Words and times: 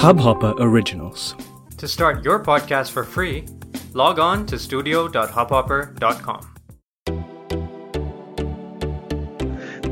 Hubhopper 0.00 0.54
Originals. 0.60 1.34
To 1.78 1.88
start 1.88 2.24
your 2.24 2.38
podcast 2.38 2.92
for 2.92 3.02
free, 3.02 3.44
log 3.92 4.20
on 4.20 4.46
to 4.46 4.58
studio.hubhopper.com. 4.58 6.40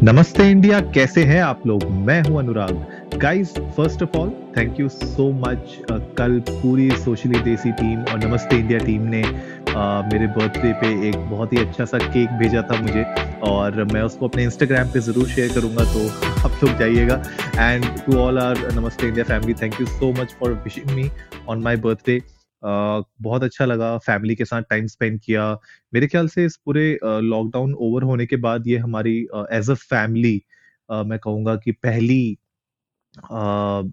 नमस्ते 0.03 0.51
India 0.51 0.81
कैसे 0.81 1.25
हैं 1.25 1.41
आप 1.43 1.67
लोग 1.67 1.85
मैं 1.85 2.21
हूँ 2.23 2.39
Anurag 2.39 3.19
guys 3.19 3.55
first 3.77 4.03
of 4.03 4.17
all 4.19 4.31
thank 4.57 4.81
you 4.81 4.89
so 4.89 5.31
much 5.33 5.77
कल 6.19 6.39
पूरी 6.51 6.91
सोशली 6.91 7.39
देसी 7.41 7.73
टीम 7.73 8.01
और 8.03 8.19
नमस्ते 8.25 8.57
इंडिया 8.57 8.79
टीम 8.79 9.03
ने 9.03 9.23
uh, 9.69 10.13
मेरे 10.13 10.27
बर्थडे 10.37 10.73
पे 10.81 10.89
एक 11.09 11.17
बहुत 11.31 11.53
ही 11.53 11.59
अच्छा 11.59 11.85
सा 11.85 11.99
केक 11.99 12.31
भेजा 12.39 12.63
था 12.71 12.81
मुझे 12.83 13.05
और 13.49 13.83
मैं 13.93 14.03
उसको 14.03 14.29
अपने 14.29 14.45
इंस्टाग्राम 14.45 14.89
पे 14.93 15.01
ज़रूर 15.01 15.29
शेयर 15.29 15.53
करूँगा 15.55 15.85
तो 15.93 16.09
आप 16.49 16.65
लोग 16.65 16.79
जाइएगा। 16.79 17.23
And 17.59 17.85
to 18.07 18.17
all 18.19 18.39
our 18.39 18.59
Namaste 18.75 19.09
India 19.09 19.25
family 19.25 19.55
thank 19.63 19.81
you 19.81 19.87
so 19.87 20.13
much 20.21 20.35
for 20.41 20.53
wishing 20.65 20.91
me 20.97 21.09
on 21.49 21.63
my 21.63 21.77
birthday 21.87 22.21
बहुत 22.63 23.43
अच्छा 23.43 23.65
लगा 23.65 23.97
फैमिली 24.07 24.35
के 24.37 24.45
साथ 24.45 24.63
टाइम 24.71 24.87
स्पेंड 24.87 25.21
किया। 25.25 25.53
मेरे 25.95 26.07
ख्याल 26.07 26.29
से 26.29 26.45
इस 26.45 26.57
पूरे 26.67 26.99
लॉकडाउन 27.05 27.73
uh, 27.73 27.79
ओवर 27.79 28.03
होने 28.03 28.27
के 28.27 28.37
बाद 28.49 28.67
ये 28.67 28.77
हमारी 28.79 29.17
एज 29.53 29.71
अ 29.71 29.75
फैमिली 29.87 30.43
मैं 30.89 31.19
कहूँगा 31.19 31.55
कि 31.57 31.73
पहली 31.73 32.23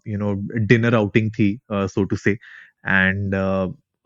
यू 0.08 0.18
नो 0.18 0.34
डिनर 0.68 0.96
आउटिंग 0.96 1.32
थी 1.32 1.48
सो 1.72 2.04
टू 2.04 2.16
से 2.16 2.32
एंड 2.32 3.36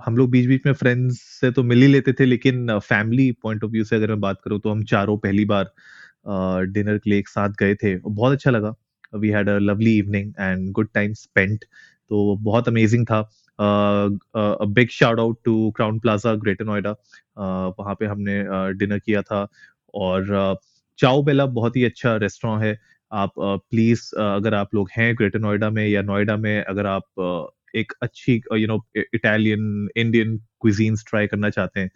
हम 0.05 0.17
लोग 0.17 0.29
बीच 0.29 0.47
बीच 0.47 0.65
में 0.65 0.73
फ्रेंड्स 0.73 1.21
से 1.39 1.51
तो 1.51 1.63
मिल 1.63 1.81
ही 1.81 1.87
लेते 1.87 2.13
थे 2.13 2.25
लेकिन 2.25 2.77
फैमिली 2.79 3.31
पॉइंट 3.43 3.63
ऑफ़ 3.63 3.71
व्यू 3.71 3.83
से 3.83 3.95
अगर 3.95 4.07
मैं 4.07 4.19
बात 4.21 4.41
करूँ 4.43 4.59
तो 4.59 4.69
हम 4.69 4.83
चारों 4.83 5.17
पहली 5.17 5.45
बार 5.45 5.71
डिनर 6.73 6.97
के 6.97 7.09
लिए 7.09 7.19
एक 7.19 7.27
साथ 7.27 7.49
गए 7.59 7.75
थे। 7.75 7.95
बहुत 7.97 8.33
अच्छा 8.33 8.51
लगा। 8.51 8.73
We 9.15 9.29
had 9.29 9.49
a 9.49 9.57
lovely 9.59 9.97
evening 9.97 10.33
and 10.39 10.71
good 10.71 10.89
time 10.93 11.13
spent 11.13 11.65
तो 12.09 12.35
बहुत 12.41 12.67
अमेजिंग 12.67 13.05
था। 13.05 13.21
Big 13.61 14.89
shout 14.89 15.19
out 15.19 15.39
to 15.45 15.71
Crowne 15.71 15.99
Plaza 15.99 16.33
greater 16.35 16.65
Noida 16.65 16.91
वहाँ 17.79 17.95
पे 17.99 18.05
हमने 18.05 18.43
डिनर 18.73 18.97
uh, 18.97 19.03
किया 19.05 19.21
था। 19.21 19.47
और 19.93 20.53
uh, 20.53 20.55
चाओ 20.99 21.23
बेला 21.23 21.45
बहुत 21.45 21.75
ही 21.75 21.83
अच्छा 21.83 22.15
रेस्टोरेंट 22.15 22.63
है। 22.63 22.79
आप 23.11 23.31
प्लीज़ 23.39 24.01
uh, 24.15 24.35
अगर 24.35 24.53
आप 24.53 24.75
लोग 24.75 24.89
हैं 24.97 25.13
ग्रेटर 25.17 25.39
नोएडा 25.39 25.69
में 25.69 25.87
या 25.87 26.01
नोएडा 26.01 26.35
में 26.37 26.63
अगर 26.63 26.85
आप 26.85 27.03
एक 27.75 27.93
अच्छी 28.01 28.41
you 28.53 28.67
know 28.67 28.85
Italian 28.97 29.89
Indian 29.95 30.37
cuisines 30.61 31.05
try 31.09 31.27
करना 31.27 31.49
चाहते 31.49 31.79
हैं 31.79 31.89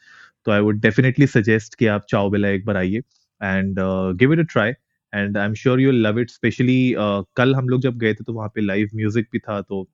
तो 0.46 0.52
आई 0.52 0.60
वुड 0.60 0.80
डेफिनेटली 0.82 1.28
सजेस्ट 1.28 1.76
कि 1.76 1.86
आप 1.86 2.06
चाओ 2.10 2.30
बेला 2.30 2.48
एक 2.48 2.66
बार 2.66 2.78
आइए 2.78 2.98
and 3.42 3.76
give 4.20 4.34
it 4.34 4.40
a 4.40 4.44
try 4.44 4.70
and 5.14 5.38
I 5.38 5.46
am 5.46 5.54
sure 5.54 5.82
you 5.82 5.92
love 5.92 6.20
it 6.20 6.30
specially 6.30 6.96
कल 7.38 7.56
हम 7.56 7.70
लोग 7.70 7.82
जब 7.82 7.98
गए 7.98 8.14
थे 8.14 8.24
तो 8.24 8.34
वहाँ 8.34 8.50
पे 8.56 8.62
लाइव 8.62 8.90
म्यूज़िक 8.96 9.28
भी 9.32 9.40
था 9.40 9.62
तो 9.62 9.88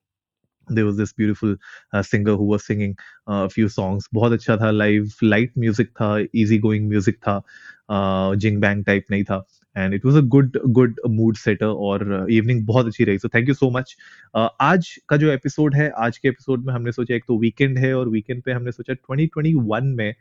there 0.68 0.86
was 0.86 0.96
this 0.96 1.12
beautiful 1.12 1.56
uh, 1.92 2.02
singer 2.02 2.36
who 2.36 2.44
was 2.44 2.64
singing 2.64 2.96
uh, 3.26 3.48
few 3.48 3.68
songs 3.68 4.08
बहुत 4.14 4.32
अच्छा 4.32 4.56
था 4.56 4.70
live 4.72 5.16
light 5.22 5.56
music 5.56 5.88
था 6.00 6.26
easy 6.34 6.58
going 6.58 6.88
music 6.88 7.16
था 7.28 7.42
uh, 7.88 8.36
jing 8.36 8.60
bang 8.60 8.84
type 8.84 9.10
नहीं 9.10 9.24
था 9.24 9.44
and 9.76 9.94
it 9.94 10.04
was 10.04 10.16
a 10.16 10.20
good 10.20 10.58
good 10.66 11.00
mood 11.08 11.36
setter 11.36 11.66
और 11.66 12.26
इवनिंग 12.30 12.60
uh, 12.60 12.66
बहुत 12.66 12.86
अच्छी 12.86 13.04
रही 13.04 13.18
so 13.18 13.28
thank 13.28 13.48
you 13.48 13.54
so 13.54 13.70
much 13.70 13.96
आज 14.36 14.98
का 15.08 15.16
जो 15.16 15.32
एपिसोड 15.32 15.74
है 15.74 15.90
आज 15.98 16.18
के 16.18 16.28
एपिसोड 16.28 16.64
में 16.66 16.72
हमने 16.74 16.92
सोचा 16.92 17.14
एक 17.14 17.24
तो 17.28 17.38
वीकेंड 17.38 17.78
है 17.78 17.94
और 17.94 18.08
वीकेंड 18.08 18.42
पे 18.42 18.52
हमने 18.52 18.72
सोचा 18.72 18.94
2021 19.12 19.82
में 19.82 20.14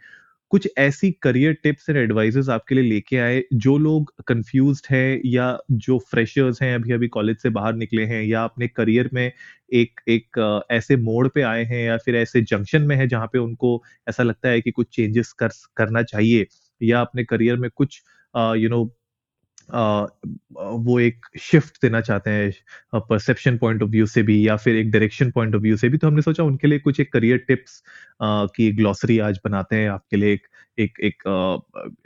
कुछ 0.52 0.68
ऐसी 0.78 1.12
करियर 1.22 1.54
टिप्स 1.64 1.90
एंड 1.90 1.98
एडवाइजेस 1.98 2.50
आपके 2.50 2.76
लिए 2.76 2.84
लेके 2.84 3.18
आए 3.18 3.44
जो 3.54 3.78
लोग 3.78 4.14
कंफ्यूज 4.28 4.82
हैं 4.90 5.22
या 5.26 5.58
जो 5.72 5.98
फ्रेशर्स 6.12 6.62
हैं 6.62 6.74
अभी 6.76 6.94
अभी 6.94 7.08
कॉलेज 7.08 7.38
से 7.38 7.50
बाहर 7.50 7.76
निकले 7.76 8.06
हैं 8.06 8.24
या 8.24 8.44
अपने 8.44 8.68
करियर 8.68 9.10
में 9.14 9.32
एक 9.74 10.02
एक 10.08 10.66
ऐसे 10.72 10.98
मोड़ 10.98 11.28
पे 11.28 11.42
आए 11.42 11.64
हैं 11.64 11.86
या 11.86 11.98
फिर 11.98 12.16
ऐसे 12.16 12.42
जंक्शन 12.42 12.82
में 12.82 12.96
है 12.96 13.08
जहाँ 13.08 13.28
पे 13.28 13.40
उनको 13.40 13.82
ऐसा 14.10 14.24
लगता 14.24 14.50
है 14.50 14.62
कि 14.62 14.72
कुछ 14.72 14.88
चेंजेस 14.96 15.32
कर, 15.34 15.50
करना 15.78 16.04
चाहिए 16.04 16.48
या 16.82 17.02
अपने 17.02 17.24
करियर 17.24 17.56
में 17.56 17.70
कुछ 17.76 18.02
यू 18.36 18.70
नो 18.70 18.86
वो 19.74 21.00
एक 21.00 21.26
शिफ्ट 21.40 21.78
देना 21.82 22.02
चाहते 22.02 22.30
हैं 22.30 22.52
परसेप्शन 23.00 23.58
पॉइंट 23.58 23.84
ऑफ़ 23.84 23.90
व्यू 23.90 24.06
से 24.06 24.24
भी 24.24 24.48
या 24.48 24.56
फिर 24.56 24.76
एक 24.76 24.92
डायरेक्शन 24.92 25.32
पॉइंट 25.32 25.56
ऑफ़ 25.56 25.62
व्यू 25.62 25.78
से 25.78 25.90
भी। 25.90 25.98
तो 25.98 26.08
हमने 26.08 26.22
सोचा 26.22 26.44
उनके 26.44 26.68
लिए 26.68 26.80
कुछ 26.80 27.00
एक 27.00 27.14
करियर 27.14 27.38
टिप्स 27.38 27.84
की 28.24 28.72
ग्लॉसरी 28.72 29.20
आज 29.20 29.40
बनाते 29.46 29.76
हैं 29.76 29.90
आपके 29.90 30.18
लिए 30.18 30.34
एक 30.34 30.48
एक 30.80 31.00
एक 31.00 31.24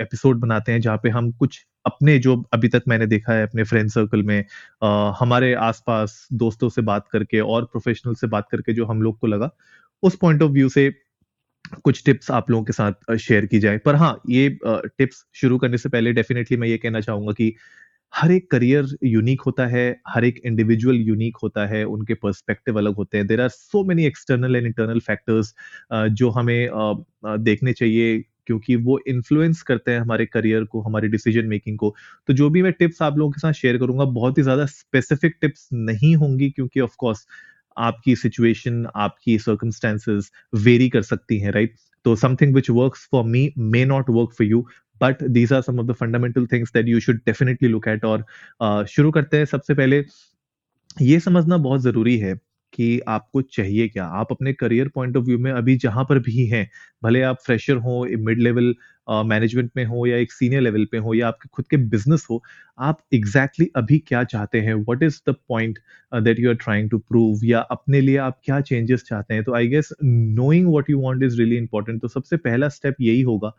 एपिसोड 0.01 0.39
बनाते 0.39 0.71
हैं 0.71 0.81
जहाँ 0.81 0.97
पे 1.03 1.09
हम 1.09 1.31
कुछ 1.31 1.65
अपने 1.85 2.19
जो 2.19 2.43
अभी 2.53 2.67
तक 2.67 2.83
मैंने 2.87 3.07
देखा 3.07 3.33
है 3.33 3.43
अपने 3.43 3.63
फ्रेंड 3.63 3.89
सर्कल 3.89 4.23
में 4.23 4.45
आ, 4.83 5.13
हमारे 5.19 5.53
आसपास 5.53 6.27
दोस्तों 6.33 6.69
से 6.69 6.81
बात 6.81 7.07
करके 7.07 7.39
और 7.39 7.65
प्रोफेशनल 7.65 8.13
से 8.13 8.27
बात 8.27 8.49
करके 8.51 8.73
जो 8.73 8.85
हम 8.85 9.01
लोग 9.01 9.19
को 9.19 9.27
लगा 9.27 9.49
उस 10.03 10.15
पॉइंट 10.15 10.41
ऑफ़ 10.41 10.51
व्यू 10.51 10.69
से 10.69 11.02
कुछ 11.83 12.03
टिप्स 12.05 12.31
आप 12.31 12.49
लोगों 12.51 12.63
के 12.63 12.73
साथ 12.73 13.15
शेयर 13.17 13.45
की 13.45 13.59
जाए। 13.59 13.77
पर 13.77 13.95
हाँ 13.95 14.19
ये 14.29 14.49
टिप्स 14.63 15.23
शुरू 15.35 15.57
करने 15.57 15.77
से 15.77 15.89
पहले 15.89 16.13
डेफिनेटली 16.13 16.57
मैं 16.57 16.67
ये 16.67 16.77
कहना 16.77 17.01
चाहूँगा 17.01 17.33
कि 17.33 17.53
हर 18.13 18.31
एक 18.31 18.49
करियर 18.51 18.85
यूनिक 19.03 19.41
होता 19.41 19.65
है, 19.67 20.01
हर 20.07 20.25
एक 20.25 20.41
इंडिविजुअल 20.45 20.95
यूनिक 20.97 21.37
होता 21.43 21.65
है, 21.67 21.83
उनके 21.85 22.13
पर्सपेक्टिव 22.15 22.77
अलग 22.77 22.95
होते 22.95 23.17
हैं। 23.17 23.27
There 23.27 23.41
are 23.41 23.49
so 23.49 23.83
many 23.83 24.05
external 24.05 24.55
and 24.55 24.65
internal 24.65 24.99
factors 24.99 25.53
जो 25.93 26.29
हमें 26.29 26.69
देखने 27.25 27.73
चाहिए, 27.73 28.19
क्योंकि 28.47 28.75
वो 28.77 28.99
इन्फ्लुएंस 29.07 29.61
करते 29.61 29.91
हैं 29.91 29.99
हमारे 29.99 30.25
करियर 30.25 30.63
को, 30.63 30.81
हमारे 30.81 31.07
डिसीज़न 31.07 31.45
मेकिंग 31.47 31.77
को। 31.77 31.93
तो 32.27 32.33
जो 32.33 32.49
भी 32.49 32.61
मैं 32.61 32.71
टिप्स 32.73 33.01
आप 33.01 33.17
लोगों 33.17 33.31
के 33.31 33.39
साथ 33.39 33.53
शेयर 33.53 33.77
करूँगा, 33.77 34.05
बहुत 34.05 34.37
ही 34.37 34.43
ज़्यादा 34.43 34.65
स्पेसिफिक 34.67 35.37
टिप्स 35.41 35.67
नहीं 35.73 36.15
होंगी, 36.15 36.49
क्योंकि 36.49 36.79
ऑफ़ 36.79 36.95
कोर्स 36.99 37.25
आपकी 37.77 38.15
सिचुएशन 38.15 38.85
आपकी 38.95 39.37
सर्कमस्टेंसेस 39.39 40.31
वेरी 40.55 40.89
कर 40.89 41.01
सकती 41.01 41.39
हैं 41.39 41.51
राइट 41.51 41.75
तो 42.05 42.15
something 42.15 42.55
which 42.55 42.69
works 42.69 43.07
for 43.11 43.23
me 43.23 43.51
may 43.57 43.83
not 43.85 44.09
work 44.09 44.33
for 44.37 44.47
you 44.47 44.65
but 45.01 45.23
these 45.23 45.53
are 45.53 45.61
some 45.61 45.79
of 45.79 45.87
the 45.87 45.91
fundamental 45.91 46.45
things 46.47 46.71
that 46.73 46.87
you 46.87 46.99
should 46.99 47.17
definitely 47.25 47.69
look 47.69 47.87
at 47.87 48.05
और 48.05 48.85
शुरू 48.87 49.11
करते 49.11 49.37
हैं 49.37 49.45
सबसे 49.45 49.73
पहले, 49.73 50.03
ये 51.01 51.19
समझना 51.19 51.57
बहुत 51.57 51.81
ज़रूरी 51.81 52.17
है 52.17 52.35
कि 52.73 52.99
आपको 53.07 53.41
चाहिए 53.41 53.87
क्या। 53.87 54.05
आप 54.05 54.27
अपने 54.31 54.53
करियर 54.53 54.87
पॉइंट 54.95 55.17
ऑफ़ 55.17 55.25
व्यू 55.25 55.39
में 55.39 55.51
अभी 55.51 55.75
जहाँ 55.77 56.03
पर 56.09 56.19
भी 56.19 56.45
हैं, 56.47 56.67
भले 57.03 57.21
आप 57.21 57.37
फ्रेशर 57.45 57.75
हो 57.77 58.05
मिड 58.19 58.39
लेवल 58.39 58.73
मैनेजमेंट 59.07 59.69
में 59.77 59.83
हो 59.85 60.05
या 60.07 60.17
एक 60.17 60.31
सीनियर 60.31 60.61
लेवल 60.61 60.85
पे 60.91 60.97
हो 60.97 61.13
या 61.13 61.27
आपके 61.27 61.49
खुद 61.53 61.67
के 61.67 61.77
बिज़नेस 61.77 62.25
हो, 62.29 62.41
आप 62.79 62.99
एग्जैक्टली 63.13 63.65
exactly 63.65 63.83
अभी 63.83 63.97
क्या 64.07 64.23
चाहते 64.25 64.61
हैं? 64.61 64.73
What 64.75 65.03
is 65.03 65.19
the 65.29 65.35
point 65.49 65.79
that 66.13 66.39
you 66.39 66.49
are 66.49 66.55
trying 66.55 66.89
to 66.89 66.97
prove 66.99 67.45
या 67.45 67.59
अपने 67.71 68.01
लिए 68.01 68.17
आप 68.19 68.39
क्या 68.45 68.59
चेंजेस 68.61 69.03
चाहते 69.07 69.33
हैं? 69.33 69.43
तो 69.43 69.55
I 69.55 69.67
guess 69.67 69.89
knowing 70.03 70.67
what 70.67 70.89
you 70.89 70.99
want 71.01 71.23
is 71.23 71.37
really 71.37 71.57
important 71.57 72.01
तो 72.01 72.07
सबसे 72.07 72.37
पहला 72.39 72.69
स्टेप 72.69 72.95
यही 73.01 73.21
होगा 73.23 73.51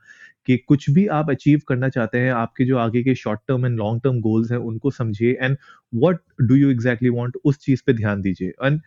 कि 0.48 0.56
कुछ 0.58 0.88
भी 0.90 1.06
आप 1.08 1.30
अचीव 1.30 1.60
करना 1.68 1.88
चाहते 1.88 2.18
हैं, 2.18 2.32
आपके 2.32 2.64
जो 2.64 2.78
आगे 2.78 3.02
के 3.02 3.14
short 3.16 3.40
term 3.48 3.66
and 3.66 3.78
long 3.78 4.00
term 4.04 4.20
goals 4.20 4.50
हैं, 4.52 4.58
उनको 4.60 4.90
समझिए 4.92 5.36
and 5.40 5.56
what 5.96 6.18
do 6.42 6.54
you 6.56 6.70
exactly 6.70 7.08
want 7.10 7.36
उस 7.44 7.58
चीज़ 7.60 7.82
पे 7.86 7.92
ध्यान 7.94 8.20
दीजिए। 8.22 8.52
एंड 8.64 8.80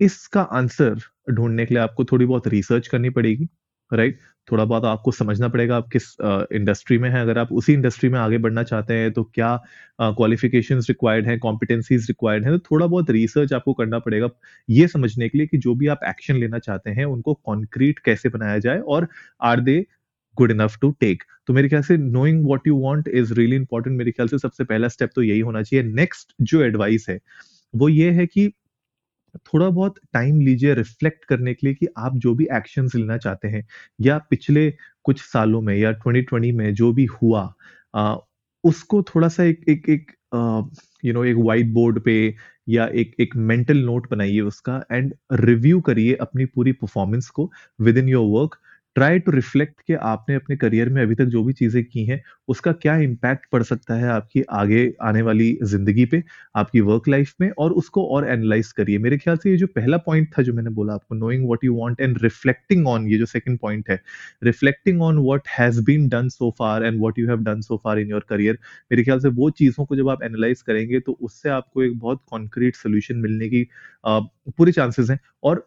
इसका 0.00 0.42
आंसर 0.52 1.00
ढूँढने 1.30 1.66
के 1.66 1.74
लिए 1.74 1.82
आपको 1.82 2.04
थोड़ी 2.04 2.26
बहुत 2.26 2.48
रिसर्च 2.48 2.88
करनी 2.88 3.10
पड़ेगी। 3.10 3.48
राइट 3.94 4.18
थोड़ा 4.48 4.64
बहुत 4.64 4.84
आपको 4.84 5.10
समझना 5.12 5.48
पड़ेगा 5.48 5.76
आप 5.76 5.88
किस 5.88 6.04
इंडस्ट्री 6.52 6.98
में 6.98 7.08
है। 7.10 7.20
अगर 7.20 7.38
आप 7.38 7.52
उसी 7.52 7.72
इंडस्ट्री 7.72 8.08
में 8.08 8.18
आगे 8.20 8.38
बढ़ना 8.38 8.62
चाहते 8.62 8.94
हैं 8.94 9.12
तो 9.12 9.22
क्या 9.34 9.56
क्वालिफिकेशन 10.00 10.80
रिक्वायर्ड 10.80 11.26
है 11.26 11.36
कॉम्पिटेंसीज 11.38 12.06
रिक्वायर्ड 12.08 12.44
है 12.44 12.50
तो 12.50 12.58
थोड़ा 12.66 12.86
बहुत 12.86 13.10
रिसर्च 13.10 13.52
आपको 13.52 13.72
करना 13.74 13.98
पड़ेगा 13.98 14.28
ये 14.68 14.88
समझने 14.88 15.28
के 15.28 15.38
लिए 15.38 15.46
कि 15.46 15.58
जो 15.58 15.74
भी 15.74 15.86
आप 15.86 16.00
एक्शन 16.08 16.36
लेना 16.36 16.58
चाहते 16.58 16.90
हैं, 16.90 17.04
उनको 17.04 17.34
कॉन्क्रीट 17.36 17.98
कैसे 17.98 18.28
बनाया 18.28 18.58
जाए 18.58 18.78
और 18.78 19.08
are 19.42 19.60
they 19.60 19.84
good 20.36 20.50
enough 20.50 20.78
to 20.80 20.90
take 21.00 21.22
तो 21.48 21.52
मेरे 21.52 21.68
ख्याल 21.68 21.82
से 21.82 21.96
knowing 21.98 22.44
what 22.46 22.66
you 22.66 22.76
want 22.76 23.08
is 23.08 23.32
really 23.34 23.56
important 23.56 23.96
मेरे 23.98 24.10
ख्याल 24.10 24.28
से 24.28 24.38
सबसे 24.38 24.64
पहला 24.64 24.88
स्टेप 24.88 25.10
तो 25.14 25.22
यही 25.22 25.40
होना 25.40 25.62
चाहिए। 25.62 25.84
नेक्स्ट 25.86 26.32
जो 26.42 26.62
एडवाइस 26.62 27.06
है, 27.08 27.18
वो 27.74 27.88
ये 27.88 28.10
है 28.10 28.26
कि 28.26 28.52
थोड़ा 29.36 29.68
बहुत 29.70 29.94
टाइम 30.12 30.40
लीजिए 30.40 30.74
रिफ्लेक्ट 30.74 31.24
करने 31.24 31.54
के 31.54 31.66
लिए 31.66 31.74
कि 31.74 31.86
आप 31.98 32.16
जो 32.16 32.34
भी 32.34 32.44
एक्शन 32.52 32.88
लेना 32.94 33.18
चाहते 33.18 33.48
हैं 33.48 33.66
या 34.00 34.18
पिछले 34.30 34.70
कुछ 35.04 35.20
सालों 35.22 35.60
में 35.60 35.76
या 35.76 35.92
2020 35.98 36.52
में 36.52 36.74
जो 36.74 36.92
भी 36.92 37.04
हुआ 37.04 37.54
आ, 37.94 38.16
उसको 38.64 39.02
थोड़ा 39.02 39.28
सा 39.28 39.44
एक 39.44 39.64
एक 39.68 39.88
एक 39.88 40.12
यू 41.04 41.12
नो 41.12 41.24
एक 41.24 41.36
वाइट 41.36 41.66
बोर्ड 41.66 42.00
पे 42.00 42.34
या 42.68 42.86
एक 42.86 43.14
एक 43.20 43.36
मेंटल 43.36 43.78
नोट 43.78 44.10
बनाइए 44.10 44.40
उसका 44.40 44.84
एंड 44.92 45.14
रिव्यू 45.32 45.80
करिए 45.80 46.14
अपनी 46.14 46.44
पूरी 46.44 46.72
परफॉर्मेंस 46.72 47.28
को 47.30 47.52
within 47.98 48.08
your 48.08 48.40
work 48.40 48.56
try 48.96 49.18
to 49.18 49.32
reflect 49.32 49.80
कि 49.86 49.94
आपने 49.94 50.34
अपने 50.34 50.56
करियर 50.56 50.88
में 50.88 51.00
अभी 51.02 51.14
तक 51.14 51.24
जो 51.26 51.42
भी 51.44 51.52
चीज़ें 51.52 51.84
की 51.84 52.04
हैं, 52.06 52.22
उसका 52.48 52.72
क्या 52.74 52.96
इम्पैक्ट 52.98 53.46
पड़ 53.52 53.62
सकता 53.62 53.94
है 53.94 54.08
आपकी 54.08 54.42
आगे 54.52 54.92
आने 55.02 55.22
वाली 55.22 55.58
ज़िंदगी 55.64 56.04
पे, 56.06 56.22
आपकी 56.56 56.80
वर्क 56.82 57.08
लाइफ 57.08 57.34
में 57.40 57.50
और 57.58 57.72
उसको 57.72 58.04
और 58.06 58.28
एनालाइज़ 58.28 58.72
करिए। 58.76 58.98
मेरे 58.98 59.18
ख्याल 59.18 59.36
से 59.36 59.50
ये 59.50 59.56
जो 59.56 59.66
पहला 59.68 59.96
पॉइंट 60.06 60.30
था 60.36 60.42
जो 60.42 60.52
मैंने 60.54 60.70
बोला 60.70 60.94
आपको 60.94 61.14
knowing 61.14 61.44
what 61.46 61.64
you 61.64 61.74
want 61.74 62.00
and 62.00 62.18
reflecting 62.22 62.86
on 62.88 63.08
ये 63.08 63.18
जो 63.18 63.26
सेकंड 63.26 63.58
पॉइंट 63.58 63.90
है, 63.90 64.00
reflecting 64.44 65.02
on 65.02 65.18
what 65.18 65.48
has 65.58 65.80
been 65.84 66.08
done 66.08 66.28
so 66.28 66.50
far 66.58 66.84
and 66.84 66.98
what 67.00 67.18
you 67.18 67.28
have 67.28 67.42
done 67.44 67.60
so 67.60 67.80
far 67.84 67.98
in 67.98 68.10
your 68.10 68.26
career. 68.28 68.58
मेरे 68.90 69.04
ख्याल 69.04 69.20
से 69.20 69.28
वो 69.30 69.50
चीज़ों 69.52 69.84
को 69.86 69.96
जब 69.96 70.08
आप 70.08 70.22
एनालाइज़ 70.24 70.62
करेंगे 70.66 71.00
तो 71.00 71.18
उससे 71.20 71.48
आपको 71.50 71.82
एक 71.82 71.98
बहुत 71.98 72.22
कॉन्क्रीट 72.30 72.76
सोल्यूशन 72.76 73.16
मिलने 73.18 73.48
की 73.48 73.66
पूरे 74.06 74.72
चांसेस 74.72 75.10
हैं 75.10 75.18
और 75.44 75.66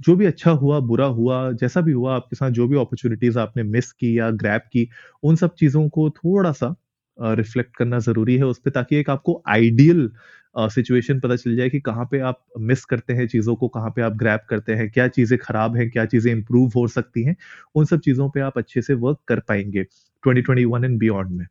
जो 0.00 0.16
भी 0.16 0.26
अच्छा 0.26 0.50
हुआ, 0.50 0.80
बुरा 0.80 1.06
हुआ, 1.06 1.52
जैसा 1.52 1.80
भी 1.80 1.92
हुआ 1.92 2.16
आपके 2.16 2.36
साथ 2.36 2.50
जो 2.50 2.68
भी 2.68 2.76
अपॉर्चुनिटीज़ 2.76 3.38
आपने 3.38 3.62
मिस 3.62 3.92
की 3.92 4.18
या 4.18 4.30
ग्रैप 4.30 4.64
की, 4.72 4.88
उन 5.22 5.36
सब 5.36 5.54
चीज़ों 5.54 5.88
को 5.88 6.10
थोड़ा-सा 6.10 6.74
रिफ्लेक्ट 7.22 7.76
करना 7.76 7.98
ज़रूरी 7.98 8.36
है 8.36 8.44
उस 8.44 8.58
पर 8.58 8.70
ताकि 8.70 8.96
एक 8.96 9.10
आपको 9.10 9.42
आइडियल 9.48 10.10
सिचुएशन 10.58 11.20
पता 11.20 11.36
चल 11.36 11.56
जाए 11.56 11.70
कि 11.70 11.80
कहाँ 11.80 12.04
पे 12.04 12.18
आप 12.20 12.44
मिस 12.58 12.84
करते 12.84 13.12
हैं 13.12 13.28
चीज़ों 13.28 13.56
को, 13.56 13.68
कहाँ 13.68 13.90
पे 13.90 14.02
आप 14.02 14.12
ग्रैप 14.12 14.46
करते 14.50 14.74
हैं, 14.74 14.90
क्या 14.90 15.08
चीज़ें 15.08 15.38
खराब 15.42 15.76
हैं, 15.76 15.90
क्या 15.90 16.04
चीज़ें 16.04 16.32
इम्प्रूव 16.32 16.72
हो 16.76 16.88
सकती 16.88 17.24
हैं। 17.24 17.36
उन 17.74 17.84
सब 17.84 18.00
चीज़ों 18.00 18.30
पे 18.30 18.40
आप 18.40 18.58
अच्छे 18.58 18.82
से 18.82 18.94
वर्क 18.94 19.18
कर 19.28 19.40
पाएँगे 19.40 19.84
2021 20.26 20.84
एंड 20.84 20.98
बियॉन्ड 20.98 21.30
में। 21.30 21.46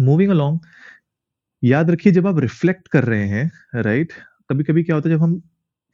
मूविंग 0.00 0.30
अलोंग 0.30 0.58
याद 1.64 1.90
रखिए 1.90 2.12
जब 2.12 2.26
आप 2.26 2.38
रिफ्लेक्ट 2.38 2.88
कर 2.88 3.04
रहे 3.04 3.26
हैं, 3.28 3.52
राइट? 3.74 4.08
right? 4.08 4.24
कभी-कभी 4.50 4.84
क्या 4.84 4.96
होता 4.96 5.08
है 5.08 5.16
जब 5.16 5.22
हम 5.22 5.42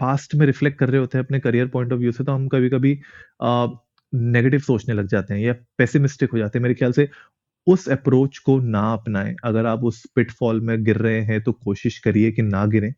पास्ट 0.00 0.34
में 0.34 0.46
रिफ्लेक्ट 0.46 0.78
कर 0.78 0.88
रहे 0.90 1.00
होते 1.00 1.18
हैं 1.18 1.24
अपने 1.24 1.40
करियर 1.40 1.66
पॉइंट 1.68 1.92
ऑफ़ 1.92 2.00
व्यू 2.00 2.12
से 2.12 2.24
तो 2.24 2.32
हम 2.32 2.48
कभी-कभी 2.48 2.94
अ, 3.42 3.66
नेगेटिव 4.12 4.60
सोचने 4.62 4.94
लग 4.94 5.06
जाते 5.08 5.34
हैं 5.34 5.40
या 5.40 5.52
पेसिमिस्टिक 5.78 6.30
हो 6.32 6.38
जाते 6.38 6.58
हैं। 6.58 6.62
मेरे 6.62 6.74
ख्याल 6.74 6.92
से 6.92 7.08
उस 7.66 7.88
अप्रोच 7.90 8.38
को 8.40 8.58
ना 8.60 8.80
अपनाएँ 8.92 9.34
अगर 9.44 9.66
आप 9.66 9.84
उस 9.84 10.02
पिटफॉल 10.16 10.60
में 10.62 10.82
गिर 10.84 10.96
रहे 10.98 11.20
हैं 11.24 11.40
तो 11.42 11.52
कोशिश 11.54 11.98
करिए 12.00 12.30
कि 12.32 12.42
ना 12.42 12.64
गिरें। 12.68 12.92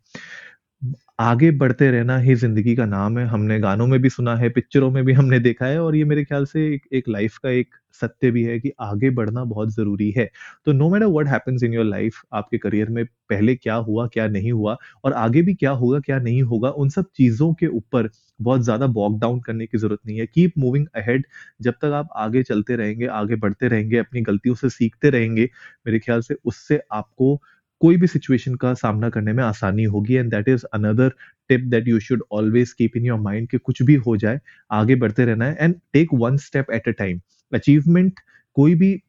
आगे 1.18 1.50
बढ़ते 1.52 1.90
रहना 1.90 2.16
ही 2.18 2.34
ज़िंदगी 2.34 2.74
का 2.76 2.84
नाम 2.86 3.18
है। 3.18 3.24
हमने 3.26 3.58
गानों 3.60 3.86
में 3.86 4.00
भी 4.02 4.08
सुना 4.10 4.34
है, 4.36 4.48
पिक्चरों 4.50 4.90
में 4.90 5.04
भी 5.04 5.12
हमने 5.12 5.38
देखा 5.40 5.66
है 5.66 5.78
और 5.80 5.96
ये 5.96 6.04
मेरे 6.04 6.24
ख्याल 6.24 6.44
से 6.46 6.66
एक 6.66 6.86
एक 6.94 7.08
लाइफ़ 7.08 7.38
का 7.42 7.50
एक 7.50 7.74
सत्य 8.00 8.30
भी 8.30 8.42
है 8.44 8.58
कि 8.60 8.72
आगे 8.80 9.10
बढ़ना 9.10 9.44
बहुत 9.44 9.74
ज़रूरी 9.74 10.10
है। 10.16 10.28
तो 10.66 10.72
no 10.72 10.88
matter 10.90 11.06
what 11.06 11.26
happens 11.28 11.62
in 11.62 11.74
your 11.74 11.84
life 11.84 12.20
आपके 12.34 12.58
करियर 12.58 12.88
में 12.90 13.04
पहले 13.30 13.54
क्या 13.56 13.74
हुआ, 13.76 14.06
क्या 14.08 14.26
नहीं 14.28 14.52
हुआ 14.52 14.76
और 15.04 15.12
आगे 15.14 15.42
भी 15.42 15.54
क्या 15.54 15.70
होगा, 15.72 16.00
क्या 16.00 16.18
नहीं 16.20 16.42
होगा, 16.44 16.68
उन 16.70 16.88
सब 16.90 17.06
चीज़ों 17.16 17.52
के 17.54 17.66
ऊपर 17.68 18.08
बहुत 18.40 18.62
ज़्यादा 18.62 18.86
बॉग 18.88 19.18
डाउन 19.20 19.40
करने 19.40 19.66
की 19.66 19.78
ज़रूरत 19.78 20.00
नहीं 20.06 20.18
है। 20.18 20.26
कीप 20.26 20.54
मूविंग 20.58 20.86
अहेड 20.96 21.26
जब 21.62 21.74
तक 21.74 21.92
आप 21.94 22.08
आगे 22.16 22.42
चलते 22.44 22.76
रहेंगे, 22.76 23.06
आगे 23.08 23.36
बढ़ते 23.36 23.68
रहेंगे, 23.68 23.96
अपनी 23.98 24.20
गलतियों 24.22 24.54
से 24.56 24.68
सीखते 24.70 25.10
रहेंगे, 25.10 25.48
मेरे 25.86 25.98
ख्याल 25.98 26.20
से 26.22 26.36
उससे 26.44 26.80
आपको 26.92 27.40
कोई 27.82 27.96
भी 27.96 28.06
सिचुएशन 28.06 28.54
का 28.54 28.74
सामना 28.74 29.10
करने 29.10 29.32
में 29.32 29.44
आसानी 29.44 29.84
होगी 29.84 30.14
and 30.14 30.30
that 30.30 30.48
is 30.48 30.64
another 30.74 31.12
tip 31.48 31.60
that 31.60 31.88
you 31.88 32.00
should 32.00 32.22
always 32.32 32.74
keep 32.78 32.96
in 32.96 33.06
your 33.06 33.20
mind 33.20 33.48
कि 33.48 33.58
कुछ 33.58 33.82
भी 33.82 33.94
हो 33.94 34.16
जाए, 34.16 34.40
आगे 34.72 34.94
बढ़ते 34.94 35.24
रहना 35.24 35.44
है 35.44 35.56
and 35.60 35.74
take 35.92 36.08
one 36.14 36.36
step 36.36 36.66
at 36.72 36.88
a 36.88 36.90
time. 36.90 37.20
Achievement 37.54 38.12
कोई 38.54 38.74
भी 38.74 39.02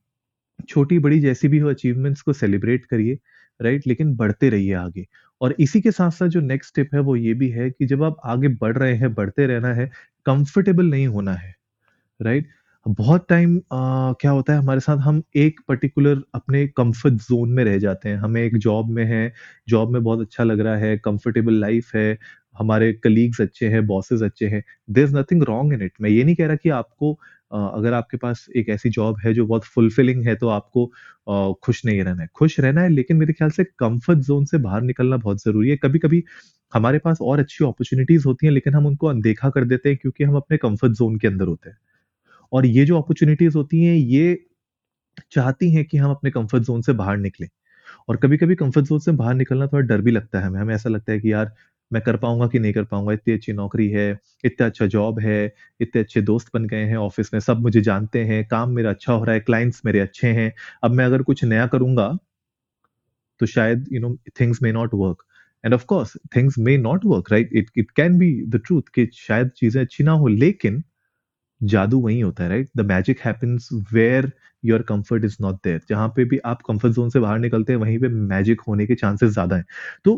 छोटी-बड़ी 0.70 1.20
जैसी 1.20 1.48
भी 1.48 1.60
हो 1.60 1.70
अचीवमेंट्स 1.70 2.22
को 2.22 2.34
सेलिब्रेट 2.34 2.86
करिए, 2.86 3.14
राइट? 3.62 3.76
right? 3.76 3.88
लेकिन 3.88 4.16
बढ़ते 4.16 4.50
रहिए 4.50 4.74
आगे। 4.74 5.08
और 5.42 5.56
इसी 5.60 5.82
के 5.82 5.92
साथ-साथ 5.92 6.28
जो 6.28 6.42
नेक्स्ट 6.42 6.76
टिप 6.76 6.90
है 6.94 7.00
वो 7.00 7.16
ये 7.16 7.34
भी 7.34 7.50
है 7.50 7.70
कि 7.72 7.86
जब 7.86 8.04
आप 8.04 8.18
आगे 8.26 8.48
बढ़ 8.48 8.78
रहे 8.78 8.96
हैं, 8.96 9.14
बढ़ते 9.14 9.46
रहना 9.46 9.74
है, 9.74 9.92
कंफर्टेबल 10.26 10.86
नहीं 10.86 11.08
होना 11.08 11.34
है, 11.34 11.56
राइट? 12.22 12.48
बहुत 12.86 13.26
टाइम 13.30 13.60
क्या 13.74 14.32
होता 14.32 14.54
है 14.54 14.60
हमारे 14.60 14.80
साथ 14.80 14.98
हम 15.00 15.22
एक 15.38 15.60
पर्टिकुलर 15.68 16.22
अपने 16.36 16.66
कंफर्ट 16.70 17.14
ज़ोन 17.24 17.50
में 17.54 17.64
रह 17.64 17.78
जाते 17.80 18.10
हैं। 18.10 18.16
हमें 18.18 18.42
एक 18.42 18.58
जॉब 18.58 18.90
में 18.92 19.04
है 19.06 19.32
जॉब 19.68 19.92
में 19.92 20.02
बहुत 20.04 20.22
अच्छा 20.22 20.44
लग 20.44 20.60
रहा 20.60 20.76
है, 20.78 20.98
कंफर्टेबल 21.00 21.54
लाइफ़ 21.60 21.96
है, 21.98 22.18
हमारे 22.60 22.92
कलीग्स 22.96 23.42
अच्छे 23.42 23.68
हैं, 23.70 23.86
बॉसेस 23.88 24.22
अच्छे 24.22 24.48
हैं। 24.48 24.64
There 24.90 25.08
is 25.08 25.16
nothing 25.18 25.44
wrong 25.44 25.74
in 25.74 25.82
it. 25.82 25.94
मैं 26.02 26.10
ये 26.10 26.24
नहीं 26.24 26.36
कह 26.36 26.48
रहा 26.48 26.56
कि 26.56 26.70
आपको 26.72 27.14
अगर 27.52 27.94
आपके 27.94 28.18
पास 28.18 28.46
एक 28.58 28.70
ऐसी 28.70 28.90
जॉब 28.90 29.18
है 29.26 29.34
जो 29.34 29.46
बहुत 29.46 29.64
फुलफिलिंग 29.66 30.26
है 30.28 30.36
तो 30.36 30.48
आपको 30.50 30.86
खुश 31.64 31.86
नहीं 31.86 32.04
रहना 32.04 32.22
है। 32.22 32.28
खुश 32.36 32.60
रहना 32.60 32.82
है 32.82 32.90
लेकिन 32.90 33.18
मेरे 33.18 33.34
ख्याल 33.34 33.50
से 33.52 33.64
कंफर्ट 33.80 34.20
ज़ोन 34.22 34.46
से 34.46 34.58
बाहर 34.60 34.82
निकलना 34.82 35.18
बहुत 35.18 35.44
ज़रूरी 35.44 35.70
है। 35.70 35.78
कभी-कभी 35.78 36.24
हमारे 36.74 37.00
पास 37.00 37.18
और 37.22 37.40
अच्छी 37.40 37.66
अपॉर्चुनिटीज़ 37.66 38.28
होती 38.28 38.46
हैं 38.46 38.54
लेकिन 38.54 38.74
हम 38.74 38.86
उनको 38.86 39.08
अनदेखा 39.08 39.50
कर 39.50 39.66
देते 39.66 39.90
हैं 39.90 39.98
क्योंकि 40.02 40.24
हम 40.24 40.36
अपने 40.36 40.58
कंफर्ट 40.58 40.94
ज़ोन 40.94 41.18
के 41.18 41.28
अंदर 41.28 41.48
होते 41.48 41.70
हैं। 41.70 41.78
और 42.54 42.66
ये 42.68 42.86
जो 42.86 42.98
अपॉर्चुनिटीज़ 42.98 43.58
होती 43.58 43.84
हैं 43.84 43.96
ये 43.96 44.38
चाहती 45.34 45.72
हैं 45.72 45.86
कि 45.86 45.98
हम 45.98 46.12
अपने 46.12 46.32
कंफर्ट 46.32 46.64
ज़ोन 46.64 46.82
से 46.82 46.94
बाहर 46.96 47.18
निकलें। 47.20 47.48
और 48.10 48.18
कभी-कभी 48.18 48.56
कंफर्ट 48.56 48.86
ज़ोन 48.86 49.00
से 49.00 49.12
बाहर 49.14 49.36
निकलना 49.36 49.68
थोड़ा 49.68 49.82
डर 49.88 50.02
भी 50.02 50.12
लगता 50.12 50.40
है 50.40 50.46
हमें। 50.46 50.60
हमें 50.62 50.76
ऐसा 50.76 50.90
लगता 50.90 51.12
है 51.14 51.20
कि 51.20 51.32
यार 51.34 51.54
मैं 51.92 52.02
कर 52.04 52.18
पाऊँगा 52.18 52.48
कि 52.48 52.60
नहीं 52.60 52.74
कर 52.74 52.84
पाऊँगा 52.86 53.14
इतनी 53.14 53.34
अच्छी 53.34 53.54
नौकरी 53.54 53.90
है, 53.90 54.20
इतना 54.46 54.68
अच्छा 54.68 54.86
जॉब 54.88 55.20
है, 55.20 55.54
इतने 55.82 56.02
अच्छे 56.02 56.22
दोस्त 56.24 56.50
बन 56.56 56.66
गए 56.68 56.84
हैं 56.86 56.98
ऑफ़िस 57.00 57.34
में, 57.34 57.40
सब 57.42 57.62
मुझे 57.62 57.82
जानते 57.82 58.24
हैं, 58.26 58.46
काम 58.48 58.72
मेरा 58.72 58.90
अच्छा 58.90 59.14
हो 59.14 59.24
रहा 59.26 59.36
है, 59.36 59.42
क्लाइंट्स 59.42 59.82
मेरे 59.86 60.00
अच्छे 60.00 60.28
हैं। 60.34 60.54
अब 60.84 60.92
मैं 60.94 61.06
अगर 61.06 61.22
कुछ 61.24 61.44
नया 61.46 61.68
करूँगा 61.68 62.18
तो 63.42 63.46
शायद 63.46 63.86
you 63.94 64.00
know 64.00 64.16
things 64.40 64.62
may 64.64 64.72
not 64.72 64.94
work 64.94 65.24
and 65.64 65.74
of 65.74 65.86
course 65.86 66.14
things 66.36 66.58
may 66.60 66.78
not 66.78 67.06
work 67.06 67.32
right? 67.32 67.50
It 67.54 67.70
it 67.78 67.92
can 67.92 68.18
be 68.18 68.32
the 68.48 68.62
truth 68.66 68.90
कि 68.96 69.10
शायद 69.16 69.50
चीज़ें 69.58 69.82
अच्छी 69.82 70.04
ना 70.04 70.12
हो 70.14 70.28
लेकिन 70.28 70.84
जादू 71.64 72.00
वहीं 72.02 72.24
होता 72.24 72.44
है 72.44 72.50
right 72.50 72.70
the 72.78 72.86
magic 72.88 73.20
happens 73.22 73.70
where 73.94 74.32
your 74.64 74.82
comfort 74.82 75.26
is 75.26 75.38
not 75.42 75.56
there 75.64 75.82
जहाँ 75.90 76.08
पे 76.16 76.26
भी 76.26 76.38
आप 76.46 76.62
कंफर्ट 76.62 76.94
जोन 76.94 77.10
से 77.10 77.20
बाहर 77.20 77.40
निकलते 77.40 77.74
हैं, 77.74 77.80
वहीं 77.80 78.00
पे 78.00 78.08
मैजिक 78.08 78.62
होने 78.68 78.86
के 78.88 78.96
चांसेस 78.96 79.32
ज़्यादा 79.32 79.56
हैं। 79.56 79.66
तो 80.06 80.16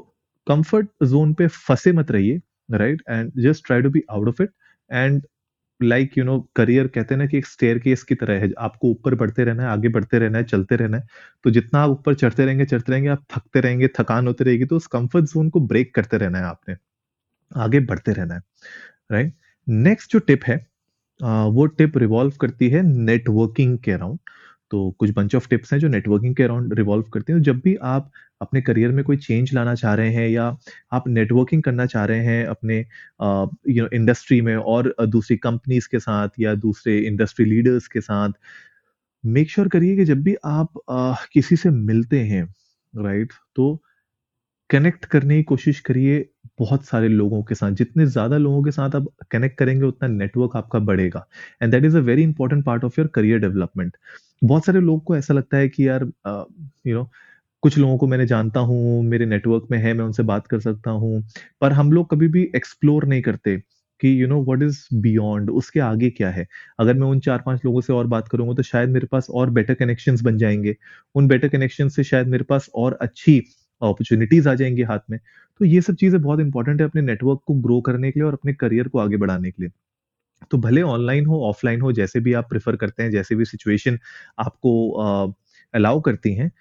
कंफर्ट 0.47 0.87
जोन 1.03 1.33
पे 1.33 1.47
फंसे 1.47 1.91
मत 1.93 2.11
रहिए 2.11 2.41
right 2.71 3.01
and 3.09 3.31
just 3.39 3.65
try 3.65 3.81
to 3.81 3.89
be 3.89 4.01
out 4.11 4.27
of 4.27 4.41
it 4.43 4.51
and 4.89 5.21
like 5.79 6.17
you 6.17 6.23
know 6.23 6.39
career 6.55 6.87
कहते 6.87 7.13
हैं 7.13 7.19
ना 7.19 7.25
कि 7.27 7.37
एक 7.37 7.45
स्टेयर 7.45 7.79
केस 7.79 8.03
की 8.03 8.15
तरह 8.15 8.39
है। 8.41 8.51
आपको 8.59 8.89
ऊपर 8.89 9.15
बढ़ते 9.15 9.43
रहना 9.43 9.63
है, 9.63 9.69
आगे 9.69 9.89
बढ़ते 9.89 10.19
रहना 10.19 10.37
है, 10.37 10.43
चलते 10.45 10.75
रहना 10.75 10.97
है। 10.97 11.07
तो 11.43 11.51
जितना 11.51 11.79
आप 11.79 11.89
ऊपर 11.91 12.13
चढ़ते 12.15 12.45
रहेंगे 12.45 12.65
चढ़ते 12.65 12.91
रहेंगे, 12.91 13.09
आप 13.09 13.23
थकते 13.31 13.61
रहेंगे, 13.61 13.87
थकान 13.99 14.27
होती 14.27 14.43
रहेगी 14.43 14.65
तो 14.65 14.75
उस 14.75 14.87
कंफर्ट 14.87 15.25
जोन 15.25 15.49
को 15.49 15.59
ब्रेक 15.61 15.93
करते 15.95 16.17
रहना 16.17 16.39
है 16.39 16.45
आपने। 16.45 16.75
आगे 17.51 17.79
बढ़ते 17.81 18.13
रहना 18.13 18.35
है 18.35 18.41
राइट 19.11 19.33
नेक्स्ट 19.67 20.13
जो 20.13 20.19
टिप 20.21 20.43
है 20.43 20.65
वो 21.19 21.65
टिप 21.67 21.97
रिवॉल्व 21.97 22.33
करती 22.41 22.69
है 22.69 22.81
नेटवर्किंग 22.83 23.77
के 23.79 23.91
अराउंड। 23.91 24.19
तो 24.71 24.89
कुछ 24.99 25.09
बंच 25.11 25.35
ऑफ़ 25.35 25.47
टिप्स 25.49 25.73
हैं 25.73 25.79
जो 25.79 25.87
नेटवर्किंग 25.87 26.35
के 26.35 26.43
अराउंड 26.43 26.73
रिवॉल्व 26.73 27.03
करती 27.13 27.33
हैं। 27.33 27.41
जब 27.43 27.59
भी 27.65 27.75
आप 27.85 28.11
अपने 28.41 28.61
करियर 28.61 28.91
में 28.91 29.03
कोई 29.05 29.17
चेंज 29.17 29.53
लाना 29.53 29.75
चाह 29.75 29.93
रहे 29.95 30.09
हैं 30.13 30.27
या 30.29 30.45
आप 30.93 31.07
नेटवर्किंग 31.09 31.63
करना 31.63 31.85
चाह 31.85 32.05
रहे 32.05 32.19
हैं 32.25 32.45
अपने 32.47 32.77
यू 33.69 33.83
नो 33.83 33.89
इंडस्ट्री 33.95 34.41
में 34.41 34.55
और 34.55 34.93
दूसरी 35.07 35.37
कंपनीज़ 35.39 35.87
के 35.91 35.99
साथ 35.99 36.29
या 36.39 36.53
दूसरे 36.57 36.97
इंडस्ट्री 36.99 37.45
लीडर्स 37.45 37.87
के 37.89 38.01
साथ, 38.01 38.31
मेक 39.23 39.51
श्योर 39.51 39.67
करिए 39.69 39.95
कि 39.97 40.05
जब 40.05 40.23
भी 40.23 40.35
आप 40.45 40.77
अ, 40.89 41.15
किसी 41.33 41.55
से 41.57 41.69
मिलते 41.71 42.19
हैं, 42.23 42.43
राइट? 42.93 43.33
तो 43.55 43.81
कनेक्ट 44.69 45.05
करने 45.05 45.35
की 45.37 45.43
कोशिश 45.43 45.79
करिए 45.81 46.25
बहुत 46.59 46.85
सारे 46.85 47.07
लोगों 47.09 47.41
के 47.43 47.55
साथ। 47.55 47.71
जितने 47.73 48.05
ज़्यादा 48.07 48.37
लोगों 48.37 48.63
के 48.63 48.71
साथ 48.71 48.95
आप 48.95 49.07
कनेक्ट 49.31 49.57
करेंगे 49.59 49.85
उतना 49.85 50.07
नेटवर्क 50.09 50.55
आपका 50.57 50.79
बढ़ेगा 50.81 51.25
and 51.61 51.71
that 51.71 51.85
is 51.85 51.97
a 51.97 51.99
very 52.01 52.23
important 52.23 52.63
part 52.65 52.83
of 52.83 52.99
your 52.99 53.07
career 53.15 53.39
development. 53.39 53.97
बहुत 54.43 54.65
सारे 54.65 54.79
लोगों 54.81 54.99
को 55.01 55.15
ऐसा 55.17 55.33
लगता 55.33 55.57
है 55.57 55.69
कि 55.69 55.87
यार 55.87 56.03
यू 56.87 56.95
नो 56.95 57.09
कुछ 57.63 57.77
लोगों 57.77 57.97
को 57.97 58.07
मैंने 58.07 58.25
जानता 58.27 58.59
हूँ, 58.61 59.03
मेरे 59.05 59.25
नेटवर्क 59.25 59.67
में 59.71 59.77
है, 59.79 59.93
मैं 59.93 60.05
उनसे 60.05 60.23
बात 60.25 60.47
कर 60.47 60.59
सकता 60.61 60.91
हूँ। 60.93 61.23
पर 61.61 61.71
हम 61.73 61.91
लोग 61.91 62.09
कभी 62.11 62.27
भी 62.29 62.43
एक्सप्लोर 62.55 63.05
नहीं 63.07 63.21
करते 63.23 63.57
कि 64.01 64.21
you 64.21 64.27
know 64.27 64.41
what 64.43 64.63
is 64.63 64.79
beyond 64.95 65.49
उसके 65.51 65.79
आगे 65.81 66.09
क्या 66.11 66.29
है? 66.31 66.47
अगर 66.79 66.93
मैं 66.95 67.07
उन 67.07 67.19
4-5 67.21 67.61
लोगों 67.65 67.81
से 67.81 67.93
और 67.93 68.07
बात 68.09 68.27
करूँगा 68.29 68.53
तो 68.55 68.63
शायद 68.63 68.89
मेरे 68.91 69.07
पास 69.11 69.27
और 69.31 69.49
बेटर 69.51 69.73
कनेक्शंस 69.75 70.21
बन 70.23 70.37
जाएँगे 70.37 70.75
उन 71.15 71.27
बेटर 71.27 71.47
कनेक्शन 71.49 71.89
से 71.89 72.03
शायद 72.05 72.27
मेरे 72.29 72.43
पास 72.45 72.69
और 72.75 72.97
अच्छी 73.01 73.41
अपॉर्च्युनिटीज़ 73.89 74.49
आ 74.49 74.53
जाएँगे 74.55 74.83
हाथ 74.83 74.99
में। 75.09 75.19
तो 75.59 75.65
ये 75.65 75.81
सब 75.81 75.95
चीज़ें 75.95 76.21
बहुत 76.21 76.39
इंपॉर्टेंट 76.39 76.81
है 76.81 76.87
अपने 76.87 77.01
नेटवर्क 77.01 77.39
को 77.45 77.53
ग्रो 77.55 77.81
करने 77.81 78.11
के 78.11 78.19
लिए 78.19 78.27
और 78.27 78.33
अपने 78.33 78.53
करियर 78.53 78.87
को 78.87 78.99
आगे 78.99 79.17
बढ़ाने 79.17 79.51
के 79.51 79.63
लिए। 79.63 79.71
तो 80.51 80.57
भले 80.57 80.81
ऑनलाइन 80.81 81.25
हो, 81.25 81.41
ऑफलाइन 81.43 81.81
हो, 81.81 81.91
जैसे 81.93 82.19
भी 82.19 82.33
आप 82.33 82.49
प्रिफर 82.49 82.75
करते 82.75 83.03
हैं, 83.03 83.11
जैसे 83.11 83.35
भी 83.35 83.45
सिचुएशन 83.45 83.99
आपको 84.39 84.89
अलाउ 85.73 86.01
करती 86.01 86.33
हैं, 86.35 86.51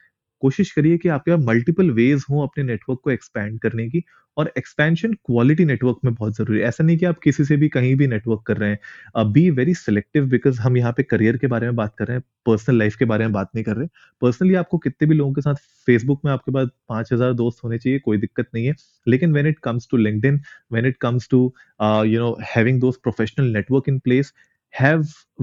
कोशिश 0.45 0.71
करिए 0.73 0.99
कि 0.99 1.09
आपके 1.09 1.31
पास 1.31 1.45
मल्टीपल 1.47 1.91
वेज़ 1.93 2.25
हों 2.31 2.43
अपने 2.43 2.65
नेटवर्क 2.65 3.01
को 3.05 3.11
एक्सपैंड 3.11 3.59
करने 3.61 3.89
की 3.89 4.03
और 4.37 4.53
एक्सपेंशन 4.59 5.13
क्वालिटी 5.27 5.65
नेटवर्क 5.65 5.99
में 6.05 6.13
बहुत 6.15 6.37
ज़रूरी 6.37 6.61
है। 6.61 6.67
ऐसा 6.67 6.85
नहीं 6.85 6.97
कि 6.99 7.07
आप 7.07 7.19
किसी 7.25 7.45
से 7.45 7.57
भी 7.57 7.69
कहीं 7.69 7.95
भी 7.97 8.07
नेटवर्क 8.07 8.43
कर 8.47 8.57
रहे 8.57 8.71
हैं। 8.71 9.33
बी 9.33 9.49
वेरी 9.51 9.75
सिलेक्टिव 9.75 10.27
बिकॉज़ 10.29 10.61
हम 10.61 10.77
यहाँ 10.77 10.93
पे 10.93 11.03
करियर 11.03 11.37
के 11.37 11.47
बारे 11.47 11.67
में 11.67 11.77
बात 11.77 11.95
कर 11.99 12.07
रहे 12.07 12.17
हैं, 12.17 12.25
पर्सनल 12.47 12.79
लाइफ़ 12.79 12.97
के 12.99 13.05
बारे 13.05 13.25
में 13.25 13.33
बात 13.33 13.51
नहीं 13.55 13.65
कर 13.65 13.77
रहे। 13.77 13.89
पर्सनली 14.23 14.55
आपको 14.55 14.79
कितने 14.79 15.09
भी 15.09 15.15
लोगों 15.15 15.33
के 15.33 15.41
साथ 15.41 15.55
फेसबुक 15.87 16.21
में 16.25 16.33
आपके 16.33 16.53
पास 16.53 16.69
5000 16.89 17.33
दोस्त 17.35 17.65
होने 17.65 17.79
चाहिए, 17.79 17.99
कोई 17.99 18.19
दिक्कत 18.19 18.49
नहीं 18.55 18.67
है। 18.67 18.75
लेकिन 19.09 19.33
when 19.33 19.47
it 19.47 19.59
comes 19.59 19.89
to 19.91 19.97
LinkedIn 20.25 20.41
when 20.73 20.87
it 20.87 20.97
comes 21.01 21.29
to 21.31 21.39
you 21.83 22.21
know 22.21 22.37
having 22.57 22.81
those 22.81 22.97
professional 23.03 23.53
network 23.53 23.89
in 23.89 23.99
place, 23.99 24.33
have 24.75 25.03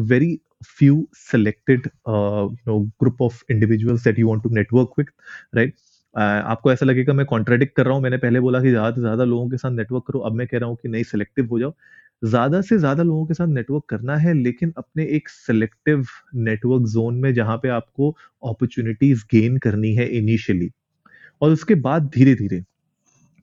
very 0.09 0.29
few 0.61 1.07
selected 1.13 1.87
uh, 2.07 2.47
you 2.49 2.65
know 2.65 2.79
group 2.99 3.21
of 3.21 3.43
individuals 3.49 4.03
that 4.03 4.17
you 4.17 4.27
want 4.27 4.43
to 4.43 4.49
network 4.49 4.97
with 4.97 5.07
right? 5.55 5.73
Uh, 6.15 6.41
आपको 6.53 6.71
ऐसा 6.71 6.85
लगेगा 6.85 7.13
मैं 7.13 7.25
contradict 7.25 7.75
कर 7.75 7.85
रहा 7.85 7.93
हूँ 7.95 8.01
मैंने 8.03 8.17
पहले 8.17 8.39
बोला 8.39 8.61
कि 8.61 8.69
ज़्यादा 8.69 8.91
से 8.95 9.01
ज़्यादा 9.01 9.23
लोगों 9.23 9.49
के 9.49 9.57
साथ 9.57 9.71
नेटवर्क 9.71 10.03
करो 10.07 10.19
अब 10.19 10.33
मैं 10.35 10.47
कह 10.47 10.57
रहा 10.57 10.69
हूँ 10.69 10.77
कि 10.83 10.89
नहीं 10.89 11.03
सिलेक्टिव 11.03 11.47
हो 11.51 11.59
जाओ। 11.59 11.73
ज़्यादा 12.21 12.61
से 12.61 12.77
ज़्यादा 12.77 13.03
लोगों 13.03 13.25
के 13.25 13.33
साथ 13.33 13.47
नेटवर्क 13.47 13.83
करना 13.89 14.15
है 14.17 14.33
लेकिन 14.33 14.73
अपने 14.77 15.05
एक 15.17 15.29
सिलेक्टिव 15.29 16.05
नेटवर्क 16.49 16.83
जोन 16.93 17.15
में 17.21 17.33
जहाँ 17.33 17.57
पे 17.63 17.69
आपको 17.69 18.09
अपॉर्चुनिटीज़ 18.43 19.23
गेन 19.31 19.57
करनी 19.67 19.93
है 19.95 20.07
इनिशियली 20.17 20.71
और 21.41 21.51
उसके 21.51 21.75
बाद 21.87 22.09
धीरे 22.15 22.35
धीरे 22.35 22.63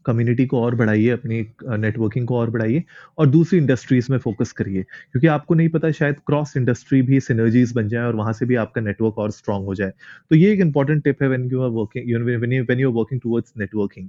कम्युनिटी 0.07 0.47
को 0.47 0.61
और 0.63 0.75
बढ़ाइए, 0.75 1.09
अपनी 1.11 1.41
नेटवर्किंग 1.79 2.27
को 2.27 2.37
और 2.39 2.51
बढ़ाइए 2.51 2.83
और 3.19 3.27
दूसरी 3.29 3.59
इंडस्ट्रीज़ 3.59 4.07
में 4.13 4.19
फोकस 4.19 4.53
करिए। 4.53 4.83
क्योंकि 4.83 5.27
आपको 5.27 5.55
नहीं 5.55 5.69
पता 5.69 5.91
शायद 5.91 6.17
क्रॉस 6.27 6.57
इंडस्ट्री 6.57 7.03
भी 7.03 7.21
सिनर्जीज 7.21 7.73
बन 7.73 7.89
जाए 7.89 8.05
और 8.05 8.17
वहाँ 8.17 8.33
से 8.33 8.47
भी 8.47 8.55
आपका 8.57 8.81
नेटवर्क 8.81 9.19
और 9.19 9.31
स्ट्रांग 9.31 9.65
हो 9.65 9.75
जाए। 9.75 9.93
तो 10.31 10.37
ये 10.37 10.53
एक 10.53 10.61
इंपॉर्टेंट 10.61 11.05
टिप 11.05 11.23
है 11.23 11.29
when 11.29 11.51
you 11.53 11.63
are 11.63 11.71
working 11.71 12.11
you 12.11 12.19
are 12.19 12.93
working 12.95 13.21
towards 13.21 13.53
networking 13.59 14.09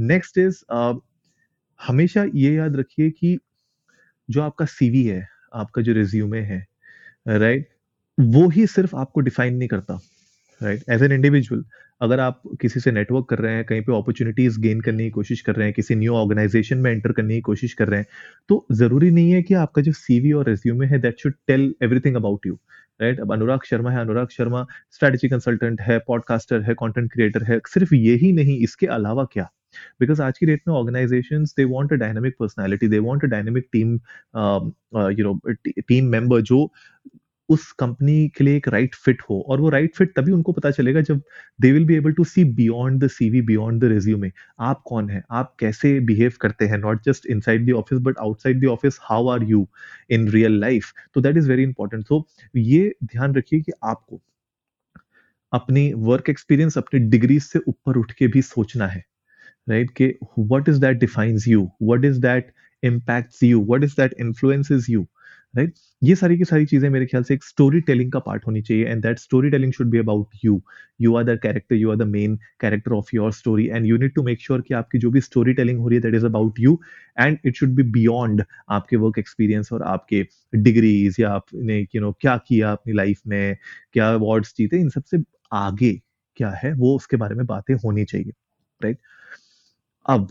next 0.00 0.38
is 0.38 0.64
हमेशा 1.80 2.24
ये 2.34 2.54
याद 2.54 2.76
रखिए 2.76 3.10
कि 3.10 3.38
जो 4.28 4.42
आपका 4.42 4.64
सीवी 4.64 5.02
है, 5.04 5.26
आपका 5.54 5.82
जो 5.82 5.92
रिज्यूमे 5.92 6.40
है 6.40 6.66
राइट 7.28 7.60
right? 7.60 7.76
वो 8.18 8.48
ही 8.48 8.66
सिर्फ़ 8.66 8.96
आपको 8.96 9.20
डिफाइन 9.20 9.54
नहीं 9.56 9.68
करता 9.68 9.98
राइट 10.60 10.82
एज 10.90 11.02
एन 11.02 11.12
इंडिविजुअल 11.12 11.64
अगर 12.00 12.20
आप 12.20 12.40
किसी 12.60 12.80
से 12.80 12.90
नेटवर्क 12.92 13.26
कर 13.30 13.38
रहे 13.38 13.54
हैं, 13.54 13.64
कहीं 13.64 13.82
पे 13.82 13.96
अपॉर्चुनिटीज़ 13.96 14.58
गेन 14.60 14.80
करने 14.80 15.04
की 15.04 15.10
कोशिश 15.10 15.40
कर 15.40 15.54
रहे 15.56 15.66
हैं, 15.66 15.74
किसी 15.74 15.94
न्यू 15.94 16.14
ऑर्गेनाइजेशन 16.16 16.78
में 16.78 16.90
एंटर 16.92 17.12
करने 17.12 17.34
की 17.34 17.40
कोशिश 17.42 17.74
कर 17.74 17.88
रहे 17.88 18.00
हैं 18.00 18.06
तो 18.48 18.66
ज़रूरी 18.72 19.10
नहीं 19.10 19.30
है 19.32 19.42
कि 19.42 19.54
आपका 19.56 19.82
जो 19.82 19.92
सीवी 19.94 20.32
और 20.32 20.48
रेज्यूमे 20.48 20.86
है 20.86 20.98
that 21.00 21.20
should 21.22 21.34
tell 21.46 21.74
everything 21.82 22.16
about 22.16 22.46
you 22.46 22.58
right 23.00 23.20
अब 23.20 23.32
अनुराग 23.32 23.60
शर्मा 23.66 23.90
है, 23.90 24.00
अनुराग 24.00 24.28
शर्मा 24.30 24.66
स्ट्रेटेजी 24.92 25.28
कंसल्टेंट 25.28 25.80
है 25.80 25.98
पॉडकास्टर 26.08 26.62
है 26.62 26.74
कंटेंट 26.80 27.12
क्रिएटर 27.12 27.44
है, 27.44 27.60
सिर्फ़ 27.68 27.94
यही 27.94 28.32
नहीं, 28.32 28.58
इसके 28.64 28.86
अलावा 28.88 29.24
क्या? 29.32 29.48
बिकॉज़ 30.00 30.20
आज 30.22 30.38
की 30.38 30.46
डेट 30.46 30.62
में 30.68 30.74
organisation 30.74 31.44
they 31.56 31.64
want 31.66 31.92
a 31.92 31.96
dynamic 31.96 32.34
personality 32.40 32.88
they 32.88 32.98
want 32.98 33.24
a 33.24 33.26
dynamic 33.28 33.68
team 33.72 33.92
you 35.18 35.24
know 35.24 35.38
team 35.88 36.06
member 36.10 36.40
जो 36.42 36.64
उस 37.50 37.70
कंपनी 37.72 38.28
के 38.28 38.44
लिए 38.44 38.56
एक 38.56 38.68
राइट 38.68 38.90
right 38.90 39.04
फिट 39.04 39.22
हो 39.22 39.40
और 39.48 39.60
वो 39.60 39.68
राइट 39.68 39.84
right 39.84 39.98
फिट 39.98 40.12
तभी 40.16 40.32
उनको 40.32 40.52
पता 40.52 40.70
चलेगा 40.70 41.00
जब 41.00 41.22
they 41.60 41.72
will 41.72 41.84
be 41.84 41.96
able 41.96 42.12
to 42.12 42.24
see 42.24 42.44
beyond 42.54 43.04
the 43.04 43.08
CV 43.08 43.40
beyond 43.42 43.80
the 43.82 43.84
resume 43.84 44.30
आप 44.60 44.82
कौन 44.86 45.10
है? 45.10 45.22
आप 45.30 45.54
कैसे 45.60 45.98
बिहेव 46.00 46.32
करते 46.40 46.66
हैं? 46.66 46.78
Not 46.78 47.02
just 47.04 47.26
inside 47.40 47.66
the 47.66 47.72
office 47.72 48.00
but 48.00 48.18
outside 48.18 48.60
the 48.60 48.68
office 48.68 48.98
how 49.02 49.28
are 49.28 49.44
you 49.44 49.66
in 50.10 50.28
real 50.28 50.60
life 50.60 50.92
तो 51.14 51.20
that 51.20 51.36
is 51.36 51.48
very 51.48 51.62
important 51.62 52.06
so 52.06 52.26
ये 52.56 52.94
ध्यान 53.04 53.34
रखिए 53.34 53.60
कि 53.60 53.72
आपको 53.84 54.20
अपनी 55.52 55.92
वर्क 55.94 56.28
एक्सपीरियंस 56.30 56.78
अपनी 56.78 57.00
डिग्री 57.00 57.38
से 57.40 57.58
ऊपर 57.68 57.96
उठ 57.96 58.12
के 58.12 58.26
भी 58.26 58.42
सोचना 58.42 58.86
है 58.86 59.04
राइट 59.66 59.90
कि 59.90 60.14
what 60.38 60.68
is 60.68 60.80
that 60.80 60.96
defines 60.96 61.48
you 61.48 61.70
what 61.82 62.04
is 62.04 62.20
that 62.20 62.52
impacts 62.82 63.42
you 63.42 63.64
what 63.64 63.84
is 63.84 63.94
that 63.96 64.14
influences 64.20 64.86
you 64.90 65.06
right 65.54 65.74
ये 66.02 66.14
सारी 66.14 66.36
की 66.38 66.44
सारी 66.44 66.66
चीज़ें 66.66 66.88
मेरे 66.90 67.06
ख्याल 67.06 67.22
से 67.22 67.34
एक 67.34 67.44
स्टोरी 67.44 67.80
टेलिंग 67.80 68.12
का 68.12 68.18
पार्ट 68.18 68.46
होनी 68.46 68.62
चाहिए 68.62 68.86
and 68.86 69.02
that 69.02 69.18
story 69.18 69.50
telling 69.50 69.72
should 69.72 69.86
be 69.90 69.98
about 69.98 70.28
you 70.44 70.62
you 71.00 71.14
are 71.16 71.24
the 71.24 71.38
character 71.42 71.76
you 71.76 71.90
are 71.90 71.96
the 71.96 72.02
main 72.02 72.36
character 72.60 72.92
of 72.92 73.08
your 73.14 73.32
story 73.32 73.66
and 73.66 73.86
you 73.86 73.96
need 73.96 74.14
to 74.14 74.22
make 74.22 74.40
sure 74.40 74.60
कि 74.60 74.74
आपकी 74.74 74.98
जो 74.98 75.10
भी 75.10 75.20
स्टोरी 75.20 75.54
टेलिंग 75.54 75.78
हो 75.78 75.88
रही 75.88 75.96
है 75.96 76.02
that 76.02 76.14
is 76.14 76.26
about 76.26 76.60
you 76.60 76.80
and 77.20 77.38
it 77.44 77.56
should 77.56 77.70
be 77.70 77.82
beyond 77.82 78.44
आपके 78.68 78.96
work 78.96 79.18
experience 79.18 79.72
और 79.72 79.82
आपके 79.82 80.26
डिग्रीज 80.54 81.16
या 81.20 81.30
आपने 81.30 81.78
यू 81.78 81.84
you 81.84 82.00
नो 82.00 82.06
know, 82.06 82.20
क्या 82.20 82.36
किया 82.36 82.72
अपनी 82.72 82.92
लाइफ 82.92 83.20
में 83.26 83.56
क्या 83.92 84.12
अवार्ड्स 84.14 84.54
जीते 84.58 84.76
इन 84.76 84.88
सबसे 84.88 85.18
आगे 85.52 86.00
क्या 86.36 86.50
है 86.50 86.72
वो 86.72 86.96
उसके 86.96 87.16
बारे 87.16 87.34
में 87.34 87.46
बातें 87.46 87.74
होनी 87.74 88.04
चाहिए। 88.04 88.32
Right 88.80 88.96
right? 88.96 89.08
अब 90.06 90.28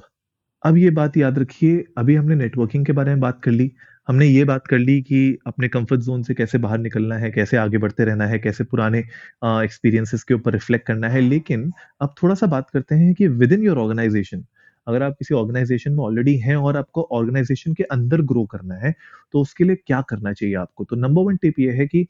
अब 0.64 0.78
ये 0.78 0.90
बात 0.90 1.18
याद 1.18 1.40
रखिए 1.40 1.86
अभी 1.98 2.16
हमने 2.16 2.36
नेटवर्किंग 2.36 2.86
के 2.86 2.94
बारे 2.94 3.12
में 3.12 3.20
बात 3.20 3.42
कर 3.44 3.52
ली 3.52 3.72
हमने 4.10 4.26
ये 4.28 4.44
बात 4.44 4.68
कर 4.68 4.78
ली 4.78 5.02
कि 5.02 5.38
अपने 5.48 5.68
कंफर्ट 5.68 6.02
जोन 6.02 6.24
से 6.24 6.34
कैसे 6.34 6.58
बाहर 6.58 6.78
निकलना 6.78 7.16
है, 7.18 7.32
कैसे 7.32 7.58
आगे 7.58 7.78
बढ़ते 7.78 8.06
रहना 8.06 8.26
है, 8.28 8.40
कैसे 8.40 8.64
पुराने 8.64 9.00
एक्सपीरियंसेस 9.46 10.24
के 10.24 10.34
ऊपर 10.34 10.54
रिफ्लेक्ट 10.54 10.88
करना 10.88 11.10
है 11.10 11.22
लेकिन 11.22 11.72
अब 12.02 12.16
थोड़ा 12.24 12.36
सा 12.36 12.48
बात 12.48 12.70
करते 12.70 12.96
हैं 12.96 13.14
कि 13.14 13.28
विद 13.28 13.54
इन 13.54 13.64
योर 13.64 13.78
ऑर्गेनाइजेशन 13.78 14.46
अगर 14.88 15.04
आप 15.04 15.16
किसी 15.20 15.34
ऑर्गेनाइजेशन 15.34 15.92
में 15.92 16.04
ऑलरेडी 16.04 16.38
हैं 16.38 16.56
और 16.56 16.78
आपको 16.78 17.08
ऑर्गेनाइजेशन 17.12 17.74
के 17.74 17.84
अंदर 17.84 18.22
ग्रो 18.22 18.46
करना 18.46 18.76
है 18.76 18.94
तो 19.34 19.42
उसके 19.42 19.64
लिए 19.64 19.76
क्या 19.76 20.02
करना 20.02 20.34
चाहिए 20.34 20.56
आपको 20.56 20.84
तो 20.84 20.96
नंबर 20.96 21.22
वन 21.22 21.38
टिप 21.38 21.60
ये 21.60 21.72
है 21.72 21.88
कि 21.88 22.06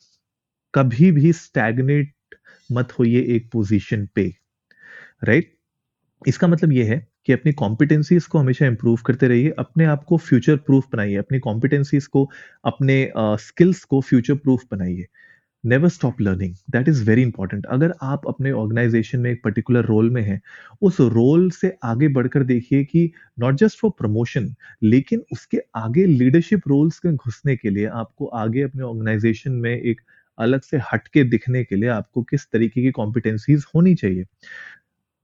कभी 0.73 1.11
भी 1.11 1.33
स्टैगनेट 1.33 2.13
मत 2.71 2.91
होइए 2.99 3.21
एक 3.35 3.49
पोजीशन 3.51 4.07
पे 4.15 4.33
राइट 5.23 5.43
right? 5.43 6.27
इसका 6.27 6.47
मतलब 6.47 6.71
ये 6.71 6.83
है 6.83 7.07
कि 7.29 7.33
अपनी 7.33 7.51
कॉम्पिटेंसीज 7.53 8.25
को 8.25 8.37
हमेशा 8.37 8.65
इंप्रूव 8.65 8.99
करते 9.05 9.27
रहिए 9.27 9.49
अपने 9.59 9.85
आप 9.85 10.03
को 10.03 10.17
फ्यूचर 10.17 10.55
प्रूफ 10.57 10.85
बनाइए 10.93 11.15
अपनी 11.15 11.39
कॉम्पिटेंसीज 11.39 12.05
को 12.05 12.29
अपने 12.65 13.11
स्किल्स 13.17 13.79
uh, 13.79 13.85
को 13.85 14.01
फ्यूचर 14.01 14.35
प्रूफ 14.35 14.63
बनाइए। 14.71 15.05
Never 15.65 15.89
stop 15.89 16.21
learning 16.21 16.55
that 16.69 16.89
is 16.89 17.03
very 17.09 17.21
important 17.21 17.65
अगर 17.65 17.93
आप 18.01 18.21
अपने 18.27 18.51
ऑर्गेनाइजेशन 18.51 19.19
में 19.19 19.31
एक 19.31 19.41
पर्टिकुलर 19.43 19.85
रोल 19.85 20.09
में 20.09 20.21
हैं 20.21 20.41
उस 20.81 20.99
रोल 20.99 21.49
से 21.51 21.75
आगे 21.83 22.07
बढ़कर 22.07 22.43
देखिए 22.43 22.83
कि 22.83 23.11
नॉट 23.39 23.55
जस्ट 23.55 23.79
फॉर 23.79 23.91
प्रमोशन 23.91 24.55
लेकिन 24.83 25.23
उसके 25.31 25.59
आगे 25.75 26.05
लीडरशिप 26.05 26.61
रोल्स 26.67 27.01
में 27.05 27.15
घुसने 27.15 27.55
के 27.55 27.69
लिए 27.69 27.85
आपको 27.85 28.25
आगे 28.25 28.61
अपने 28.61 28.83
ऑर्गेनाइजेशन 28.83 29.51
में 29.51 29.81
एक 29.81 30.01
अलग 30.37 30.61
से 30.61 30.79
हटके 30.93 31.23
दिखने 31.23 31.63
के 31.63 31.75
लिए 31.75 31.89
आपको 31.89 32.23
किस 32.23 32.47
तरीके 32.51 32.81
की 32.81 32.91
कॉम्पिटेंसीज 32.91 33.65
होनी 33.75 33.95
चाहिए। 33.95 34.23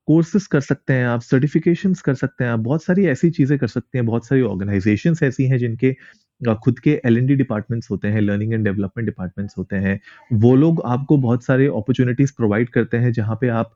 कोर्सेज 0.07 0.45
कर 0.47 0.61
सकते 0.61 0.93
हैं 0.93 1.05
आप 1.07 1.21
सर्टिफिकेशन 1.23 1.93
कर 2.05 2.13
सकते 2.15 2.43
हैं 2.43 2.51
आप, 2.51 2.59
बहुत 2.61 2.83
सारी 2.83 3.05
ऐसी 3.07 3.29
चीज़ें 3.31 3.57
कर 3.59 3.67
सकते 3.67 3.97
हैं, 3.97 4.05
बहुत 4.05 4.27
सारी 4.27 4.41
ऑर्गेनाइजेशंस 4.43 5.23
ऐसी 5.23 5.45
हैं 5.47 5.57
जिनके 5.59 5.95
खुद 6.63 6.79
के 6.79 6.91
एल 7.05 7.17
एन 7.17 7.25
डी 7.25 7.35
डिपार्टमेंट्स 7.35 7.89
होते 7.91 8.07
हैं 8.07 8.21
लर्निंग 8.21 8.53
एंड 8.53 8.63
डेवलपमेंट 8.65 9.05
डिपार्टमेंट्स 9.07 9.53
होते 9.57 9.75
हैं। 9.77 9.99
वो 10.35 10.55
लोग 10.55 10.81
आपको 10.85 11.17
बहुत 11.17 11.43
सारे 11.45 11.67
अपॉर्चुनिटीज़ 11.67 12.31
प्रोवाइड 12.37 12.69
करते 12.69 12.97
हैं 12.97 13.11
जहाँ 13.13 13.37
पे 13.41 13.47
आप 13.51 13.71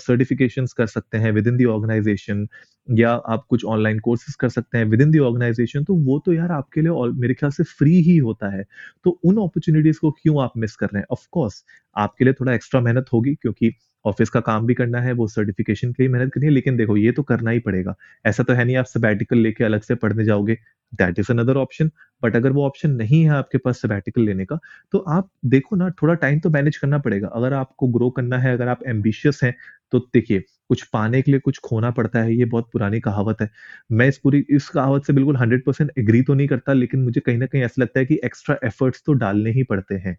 सर्टिफिकेशंस 0.00 0.72
कर 0.72 0.86
सकते 0.88 1.18
हैं 1.18 1.32
विद 1.32 1.46
इन 1.46 1.56
दी 1.56 1.64
ऑर्गेनाइजेशन 1.66 2.46
या 2.88 3.10
आप 3.28 3.44
कुछ 3.50 3.64
ऑनलाइन 3.66 3.98
कोर्सेज 4.00 4.34
कर 4.36 4.48
सकते 4.48 4.78
हैं 4.78 4.84
विद 4.86 5.00
इन 5.02 5.10
दी 5.10 5.18
ऑर्गेनाइजेशन 5.20 5.84
तो 5.84 5.94
वो 6.06 6.18
तो 6.26 6.32
यार 6.32 6.52
आपके 6.52 6.82
लिए 6.82 7.10
मेरे 7.20 7.34
ख्याल 7.34 7.50
से 7.52 7.62
फ्री 7.68 7.94
ही 8.02 8.16
होता 8.18 8.54
है। 8.56 8.64
तो 9.04 9.10
उन 9.24 9.36
अपॉर्चुनिटीज़ 9.38 9.98
को 10.00 10.10
क्यों 10.12 10.42
आप 10.44 10.52
मिस 10.58 10.76
कर 10.76 10.86
रहे 10.86 11.00
हैं? 11.00 11.06
ऑफकोर्स 11.10 11.62
आपके 11.96 12.24
लिए 12.24 12.34
थोड़ा 12.40 12.54
एक्स्ट्रा 12.54 12.80
मेहनत 12.80 13.06
होगी 13.12 13.34
क्योंकि 13.34 13.72
ऑफ़िस 14.04 14.30
का 14.30 14.40
काम 14.40 14.66
भी 14.66 14.74
करना 14.74 15.00
है, 15.00 15.12
वो 15.12 15.26
सर्टिफिकेशन 15.28 15.92
के 15.92 16.02
लिए 16.02 16.12
मेहनत 16.12 16.32
करनी 16.32 16.46
है, 16.46 16.52
लेकिन 16.52 16.76
देखो, 16.76 16.96
ये 16.96 17.12
तो 17.12 17.22
करना 17.22 17.50
ही 17.50 17.58
पड़ेगा। 17.60 17.94
ऐसा 18.24 18.42
तो 18.42 18.52
है 18.52 18.64
नहीं 18.64 18.76
आप 18.76 18.84
सबैटिकल 18.86 19.38
लेके 19.38 19.64
अलग 19.64 19.80
से 19.82 19.94
पढ़ने 19.96 20.24
जाओगे। 20.24 20.58
That 20.92 21.18
is 21.18 21.30
another 21.32 21.56
option 21.56 21.90
but 22.22 22.36
अगर 22.36 22.52
वो 22.52 22.64
ऑप्शन 22.66 22.90
नहीं 22.92 23.22
है 23.24 23.30
आपके 23.30 23.58
पास 23.58 23.80
सबैटिकल 23.82 24.22
लेने 24.22 24.44
का 24.44 24.58
तो 24.92 24.98
आप 24.98 25.28
देखो 25.46 25.76
ना, 25.76 25.88
थोड़ा 25.92 26.14
टाइम 26.14 26.40
तो 26.40 26.50
मैनेज 26.50 26.76
करना 26.76 26.98
पड़ेगा। 26.98 27.28
अगर 27.28 27.52
आपको 27.52 27.88
ग्रो 27.88 28.10
करना 28.10 28.38
है, 28.38 28.52
अगर 28.52 28.68
आप 28.68 28.80
एम्बिशियस 28.86 29.40
हैं 29.44 29.54
तो 29.92 29.98
देखिए, 30.14 30.40
कुछ 30.68 30.82
पाने 30.84 31.20
के 31.22 31.30
लिए 31.30 31.40
कुछ 31.40 31.58
खोना 31.64 31.90
पड़ता 31.90 32.20
है, 32.22 32.34
ये 32.34 32.44
बहुत 32.44 32.68
पुरानी 32.72 33.00
कहावत 33.00 33.40
है। 33.40 33.50
मैं 33.92 34.08
इस 34.08 34.18
पूरी, 34.18 34.44
इस 34.50 34.68
कहावत 34.68 35.04
से 35.04 35.12
बिल्कुल 35.12 35.36
हंड्रेड 35.36 35.64
परसेंट 35.64 35.90
एग्री 35.98 36.22
तो 36.22 36.34
नहीं 36.34 36.48
करता, 36.48 36.72
लेकिन 36.72 37.02
मुझे 37.02 37.20
कहीं 37.20 37.38
ना 37.38 37.46
कहीं 37.46 37.62
ऐसा 37.62 37.82
लगता 37.82 38.00
है 38.00 38.06
कि 38.06 38.20
एक्स्ट्रा 38.24 38.56
एफर्ट्स 38.64 39.02
तो 39.06 39.12
डालने 39.14 39.50
ही 39.50 39.62
पड़ते 39.62 39.94
हैं। 39.96 40.16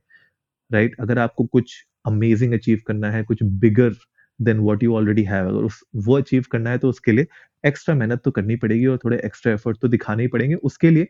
Right 0.72 0.90
right? 0.90 1.02
अगर 1.04 1.20
आपको 1.20 1.46
कुछ 1.46 1.76
अमेजिंग 2.06 2.54
अचीव 2.54 2.82
करना 2.88 3.12
है, 3.12 3.24
कुछ 3.24 3.44
bigger 3.44 3.94
than 4.40 4.60
what 4.60 4.84
you 4.84 4.96
already 4.96 5.24
have 5.24 5.48
अगर 5.48 5.64
उस, 5.64 5.80
वो 5.96 6.18
अचीव 6.18 6.46
करना 6.52 6.70
है 6.70 6.78
तो 6.78 6.90
उसके 6.90 7.12
लिए 7.12 7.28
एक्स्ट्रा 7.64 7.96
मेहनत 7.96 8.22
तो 8.26 8.32
करनी 8.32 8.56
पड़ेगी 8.56 8.86
और 8.86 8.98
थोड़े 9.04 9.22
एक्स्ट्रा 9.26 9.54
एफर्ट 9.54 9.78
तो 9.82 9.88
दिखाने 9.88 10.24
ही 10.24 10.30
पड़ेंगे। 10.30 10.56
उसके 10.56 10.90
लिए 10.90 11.08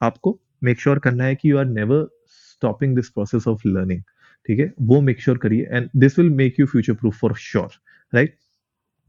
आपको 0.00 0.38
मेक 0.64 0.80
श्योर 0.80 0.96
sure 0.96 1.04
करना 1.04 1.24
है 1.24 1.34
कि 1.34 1.50
you 1.50 1.58
are 1.58 1.64
never 1.66 2.06
stopping 2.28 2.94
this 2.96 3.08
process 3.08 3.46
of 3.48 3.68
learning 3.68 4.02
ठीक 4.48 4.58
है? 4.58 4.72
वो 4.80 5.00
मेक 5.00 5.20
श्योर 5.20 5.38
करिए 5.38 5.68
and 5.70 5.88
this 5.96 6.18
will 6.18 6.30
make 6.32 6.60
you 6.60 6.66
future 6.66 6.94
proof 6.94 7.18
for 7.18 7.34
sure 7.40 7.68
right 8.12 8.36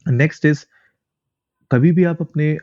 next 0.05 0.45
is 0.45 0.65
कभी 1.71 1.91
भी 1.91 2.03
आप 2.03 2.21
अपने 2.21 2.57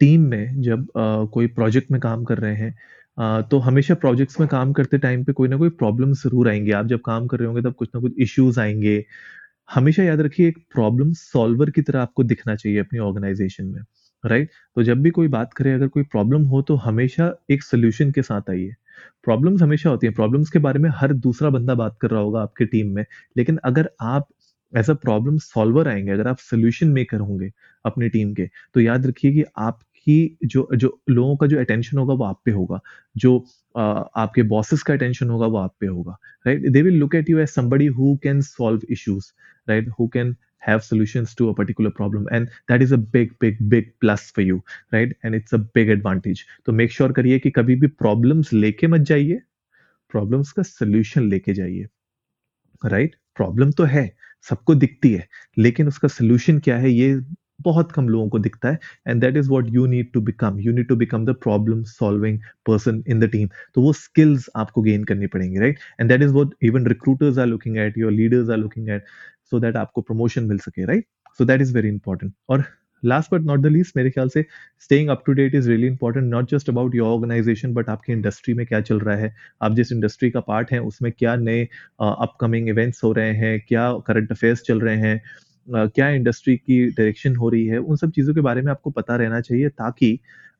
टीम 0.00 0.22
में 0.28 0.60
जब 0.62 0.86
कोई 1.32 1.46
प्रोजेक्ट 1.46 1.90
में 1.90 2.00
काम 2.00 2.24
कर 2.24 2.38
रहे 2.38 2.54
हैं 2.54 2.74
तो 3.18 3.58
हमेशा 3.58 3.94
प्रोजेक्ट्स 3.94 4.38
में 4.40 4.48
काम 4.48 4.72
करते 4.72 4.98
टाइम 4.98 5.22
पे 5.24 5.32
कोई 5.32 5.48
ना 5.48 5.56
कोई 5.56 5.68
प्रॉब्लम 5.72 6.12
ज़रूर 6.14 6.48
आएँगे। 6.48 6.72
आप 6.72 6.86
जब 6.86 7.00
काम 7.06 7.26
कर 7.26 7.38
रहे 7.38 7.46
होंगे 7.46 7.62
तब 7.62 7.74
कुछ 7.74 7.88
ना 7.94 8.00
कुछ 8.00 8.14
इश्यूज़ 8.20 8.60
आएँगे। 8.60 9.04
हमेशा 9.70 10.02
याद 10.02 10.20
रखिए, 10.20 10.48
एक 10.48 10.58
प्रॉब्लम 10.74 11.12
सॉल्वर 11.14 11.70
की 11.70 11.82
तरह 11.82 12.00
आपको 12.00 12.24
दिखना 12.24 12.54
चाहिए 12.56 12.78
अपनी 12.80 12.98
ऑर्गेनाइजेशन 13.00 13.66
में 13.66 13.80
राइट 14.24 14.50
तो 14.76 14.82
जब 14.82 15.02
भी 15.02 15.10
कोई 15.10 15.28
बात 15.28 15.52
करे, 15.54 15.72
अगर 15.72 15.88
कोई 15.88 16.02
प्रॉब्लम 16.04 16.42
हो 16.46 16.62
तो 16.62 16.74
हमेशा 16.78 17.32
एक 17.50 17.62
सोल्यूशन 17.62 18.10
के 18.12 18.22
साथ 18.22 18.50
आइए। 18.50 18.72
प्रॉब्लम्स 19.24 19.62
हमेशा 19.62 19.90
होती 19.90 20.06
हैं। 20.06 20.14
प्रॉब्लम्स 20.14 20.50
के 20.50 20.58
बारे 20.60 20.78
में 20.80 20.90
हर 20.96 21.12
दूसरा 21.14 21.50
बंदा 21.50 21.74
बात 21.76 21.96
कर 22.02 22.10
रहा 22.10 22.20
होगा 22.20 22.42
आपके 22.42 22.64
टीम 22.66 22.90
में। 22.90 23.04
लेकिन 23.36 23.58
अगर 23.64 23.90
आप 24.02 24.28
एज 24.72 24.90
अ 24.90 24.94
प्रॉब्लम 24.96 25.38
सॉल्वर 25.40 25.88
आएँगे, 25.88 26.12
अगर 26.12 26.28
आप 26.28 26.38
सोल्यूशन 26.40 26.88
मेकर 26.90 27.20
होंगे 27.20 27.50
अपनी 27.84 28.08
टीम 28.10 28.34
के 28.34 28.48
तो 28.74 28.80
याद 28.80 29.06
रखिए 29.06 29.32
कि 29.32 29.44
आप 29.58 29.80
कि 30.06 30.36
जो 30.44 30.68
जो 30.76 31.02
लोगों 31.10 31.36
का 31.36 31.46
जो 31.46 31.58
अटेंशन 31.58 31.98
होगा 31.98 32.14
वो 32.14 32.24
आप 32.24 32.42
पे 32.44 32.50
होगा। 32.50 32.80
जो 33.16 33.44
uh, 33.78 34.04
आपके 34.16 34.42
बॉसेस 34.42 34.82
का 34.82 34.94
अटेंशन 34.94 35.30
होगा 35.30 35.46
वो 35.46 35.56
आप 35.56 35.76
पे 35.80 35.86
होगा 35.86 36.18
right 36.46 36.68
they 36.68 36.82
will 36.82 36.94
look 36.94 37.14
at 37.14 37.30
you 37.30 37.38
as 37.38 37.48
somebody 37.48 37.86
who 37.86 38.16
can 38.22 38.40
solve 38.40 38.80
issues 38.90 39.24
right 39.68 39.88
who 39.88 40.08
can 40.08 40.36
have 40.68 40.82
solutions 40.82 41.28
to 41.34 41.44
a 41.46 41.54
particular 41.60 41.90
problem 41.90 42.24
and 42.34 42.46
that 42.70 42.82
is 42.84 42.92
a 42.92 42.98
big 43.16 43.28
big 43.44 43.58
big 43.72 43.84
plus 44.04 44.20
for 44.20 44.44
you 44.44 44.56
right? 44.94 45.12
And 45.26 45.34
it's 45.34 45.54
a 45.54 45.60
big 45.78 45.92
advantage. 45.96 46.38
तो 46.66 46.72
make 46.72 46.92
sure 46.92 47.16
करिए 47.16 47.38
कि 47.38 47.50
कभी 47.50 47.76
भी 47.76 47.88
problems 47.88 48.52
लेके 48.52 48.86
मत 48.86 49.00
जाइए 49.00 49.42
problems 50.16 50.48
का 50.48 50.62
solution 50.62 51.18
लेके 51.18 51.54
जाइए 51.54 51.86
राइट? 52.86 53.16
प्रॉब्लम 53.36 53.70
तो 53.70 53.84
है 53.84 54.16
सबको 54.42 54.74
दिखती 54.74 55.12
है 55.12 55.28
लेकिन 55.58 55.88
उसका 55.88 56.08
सोल्यूशन 56.08 56.58
क्या 56.58 56.78
है 56.78 56.90
ये 56.90 57.20
बहुत 57.60 57.92
कम 57.92 58.08
लोगों 58.08 58.28
को 58.28 58.38
दिखता 58.38 58.68
है 58.68 58.78
and 59.08 59.20
that 59.20 59.36
is 59.36 59.48
what 59.50 59.68
you 59.70 59.86
need 59.86 60.12
to 60.12 60.20
become 60.20 60.58
you 60.60 60.72
need 60.72 60.88
to 60.88 60.96
become 60.96 61.26
the 61.26 61.34
problem 61.42 61.82
solving 61.84 62.38
person 62.66 63.02
in 63.08 63.20
the 63.20 63.28
team 63.30 63.48
तो 63.74 63.82
वो 63.82 63.92
स्किल्स 63.94 64.48
आपको 64.56 64.82
गेन 64.82 65.04
करनी 65.04 65.26
पड़ेंगी 65.26 65.58
right 65.58 65.78
and 66.00 66.10
that 66.10 66.22
is 66.22 66.32
what 66.32 66.54
even 66.62 66.86
recruiters 66.86 67.38
are 67.38 67.46
looking 67.46 67.76
at 67.78 67.98
your 67.98 68.12
leaders 68.12 68.50
are 68.50 68.56
looking 68.56 68.88
at 68.88 69.04
so 69.50 69.60
that 69.60 69.76
आपको 69.76 70.00
promotion 70.02 70.44
मिल 70.44 70.58
सके 70.58 70.84
right 70.84 71.06
so 71.38 71.44
that 71.44 71.60
is 71.60 71.74
very 71.74 71.88
important 71.88 72.32
और 72.48 72.64
last 73.02 73.34
but 73.34 73.42
not 73.42 73.60
the 73.60 73.66
least 73.66 73.96
मेरे 73.96 74.10
ख्याल 74.10 74.28
से 74.28 74.44
staying 74.80 75.08
up 75.08 75.22
to 75.26 75.32
date 75.32 75.54
is 75.54 75.68
really 75.70 75.86
important 75.86 76.26
not 76.26 76.50
just 76.50 76.70
about 76.70 76.94
your 76.94 77.08
organisation 77.08 77.72
but 77.74 77.88
आपकी 77.88 78.12
industry 78.12 78.54
में 78.54 78.64
क्या 78.66 78.80
चल 78.82 79.00
रहा 79.00 79.16
है 79.16 79.34
आप 79.62 79.74
जिस 79.74 79.92
इंडस्ट्री 79.92 80.30
का 80.30 80.40
पार्ट 80.42 80.72
है 80.72 80.80
उसमें 80.82 81.10
क्या 81.12 81.34
नए 81.38 81.64
अपकमिंग 82.02 82.68
इवेंट्स 82.68 83.04
हो 83.04 83.12
रहे 83.12 83.34
हैं 83.34 83.58
क्या 83.68 83.92
करंट 84.06 84.30
अफेयर्स 84.30 84.62
चल 84.62 84.80
रहे 84.80 84.96
हैं 84.96 85.16
uh, 85.16 85.55
क्या 85.68 86.08
इंडस्ट्री 86.10 86.56
की 86.56 86.84
डायरेक्शन 86.88 87.36
हो 87.36 87.48
रही 87.48 87.66
है, 87.66 87.78
उन 87.78 87.96
सब 87.96 88.10
चीज़ों 88.12 88.34
के 88.34 88.40
बारे 88.40 88.62
में 88.62 88.70
आपको 88.72 88.90
पता 88.90 89.16
रहना 89.16 89.40
चाहिए 89.40 89.68
ताकि 89.70 90.18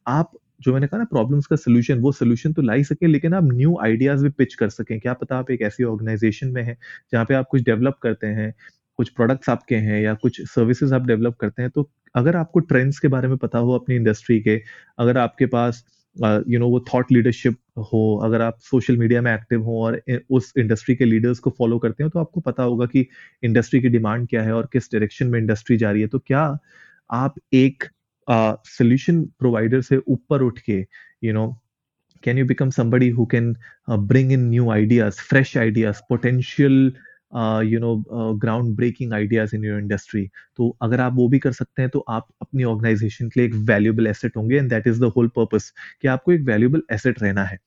आप, 0.09 0.31
जो 0.61 0.73
मैंने 0.73 0.87
कहा 0.87 0.99
ना 0.99 1.05
प्रॉब्लम्स 1.07 1.47
का 1.47 1.57
सोल्यूशन 1.57 1.99
वो 2.01 2.13
सोल्यूशन 2.13 2.53
तो 2.53 2.63
ला 2.63 2.73
ही 2.73 2.85
सके, 2.85 3.07
लेकिन 3.07 3.35
आप 3.35 3.45
न्यू 3.45 3.77
आइडियाज़ 3.83 4.23
भी 4.25 4.31
पिच 4.33 4.55
कर 4.55 4.69
सकें। 4.71 4.99
क्या 5.01 5.13
पता 5.15 5.39
आप 5.39 5.51
एक 5.51 5.63
ऐसी 5.63 5.85
ऑर्गेनाइजेशन 5.85 6.49
में 6.51 6.63
हैं, 6.63 6.77
जहाँ 7.13 7.25
पे 7.25 7.35
आप 7.35 7.47
कुछ 7.51 7.63
डेवलप 7.63 7.99
करते 8.03 8.27
हैं, 8.29 8.53
कुछ 8.99 9.09
प्रोडक्ट्स 9.11 9.49
आपके 9.51 9.77
हैं 9.79 10.01
या 10.03 10.15
कुछ 10.17 10.41
सर्विसेज़ 10.49 10.95
आप 10.95 11.07
डेवलप 11.07 11.37
करते 11.41 11.63
हैं। 11.63 11.71
तो 11.71 11.89
अगर 12.15 12.37
आपको 12.37 12.61
ट्रेंड्स 12.63 12.99
के 12.99 13.09
बारे 13.09 13.29
में 13.29 13.37
पता 13.39 13.59
हो 13.59 13.73
अपनी 13.75 13.97
इंडस्ट्री 13.97 14.41
के, 14.41 14.61
अगर 14.99 15.19
आपके 15.19 15.47
पास 15.49 15.85
यू 16.25 16.59
नो 16.59 16.69
वो 16.69 16.81
थॉट 16.95 17.13
लीडरशिप 17.13 17.57
हो 17.93 18.01
अगर 18.25 18.43
आप 18.43 18.59
सोशल 18.61 18.97
मीडिया 18.97 19.23
में 19.23 19.35
एक्टिव 19.35 19.63
हो 19.63 19.83
और 19.85 20.01
उस 20.31 20.53
इंडस्ट्री 20.59 20.95
के 20.97 21.05
लीडर्स 21.05 21.39
को 21.39 21.51
फॉलो 21.59 21.79
करते 21.79 22.05
हो 22.05 22.11
तो 22.11 22.19
आपको 22.19 22.41
पता 22.41 22.63
होगा 22.63 22.87
कि 22.87 23.07
इंडस्ट्री 23.43 23.81
की 23.81 23.89
डिमांड 23.89 24.29
क्या 24.29 24.43
है 24.43 24.53
और 24.53 24.69
किस 24.73 24.93
डायरेक्शन 24.93 25.27
में 25.27 25.39
इंडस्ट्री 25.41 25.77
जा 25.77 25.91
रही 25.91 26.03
है। 26.03 26.09
तो 26.09 26.19
क्या 26.19 26.59
आप 27.11 27.35
एक 27.53 27.85
सोल्यूशन 28.29 29.23
uh, 29.23 29.29
प्रोवाइडर 29.39 29.81
से 29.81 29.97
ऊपर 30.09 30.43
उठ 30.43 30.59
के 30.59 30.87
you 31.25 31.33
know 31.33 31.49
can 32.25 32.39
you 32.39 32.47
become 32.47 32.71
somebody 32.71 33.11
who 33.11 33.27
can 33.27 33.55
bring 33.91 34.33
in 34.33 34.49
new 34.51 34.71
ideas 34.71 35.15
fresh 35.15 35.57
ideas 35.57 36.01
potential 36.09 36.93
you 37.65 37.79
know 37.81 37.95
ground 38.41 38.75
breaking 38.77 39.13
ideas 39.13 39.55
in 39.57 39.65
your 39.65 39.79
industry 39.81 40.27
तो 40.57 40.69
अगर 40.83 41.01
आप 41.01 41.13
वो 41.15 41.29
भी 41.29 41.39
कर 41.39 41.53
सकते 41.53 41.83
हैं 41.83 41.91
तो 41.91 42.05
आप 42.09 42.27
अपनी 42.43 42.65
ऑर्गेनाइजेशन 42.65 43.29
के 43.29 43.41
लिए 43.41 43.49
एक 43.49 43.55
वैल्यूबल 43.69 44.07
एसेट 44.07 44.37
होंगे 44.37 44.57
and 44.57 44.71
that 44.71 44.87
is 44.87 45.01
the 45.01 45.13
whole 45.17 45.29
purpose 45.37 45.73
कि 46.03 46.09
आपको 46.09 46.33
एक 46.33 46.43
वैल्यूबल 46.43 46.83
एसेट 46.93 47.23
रहना 47.23 47.45
है। 47.45 47.59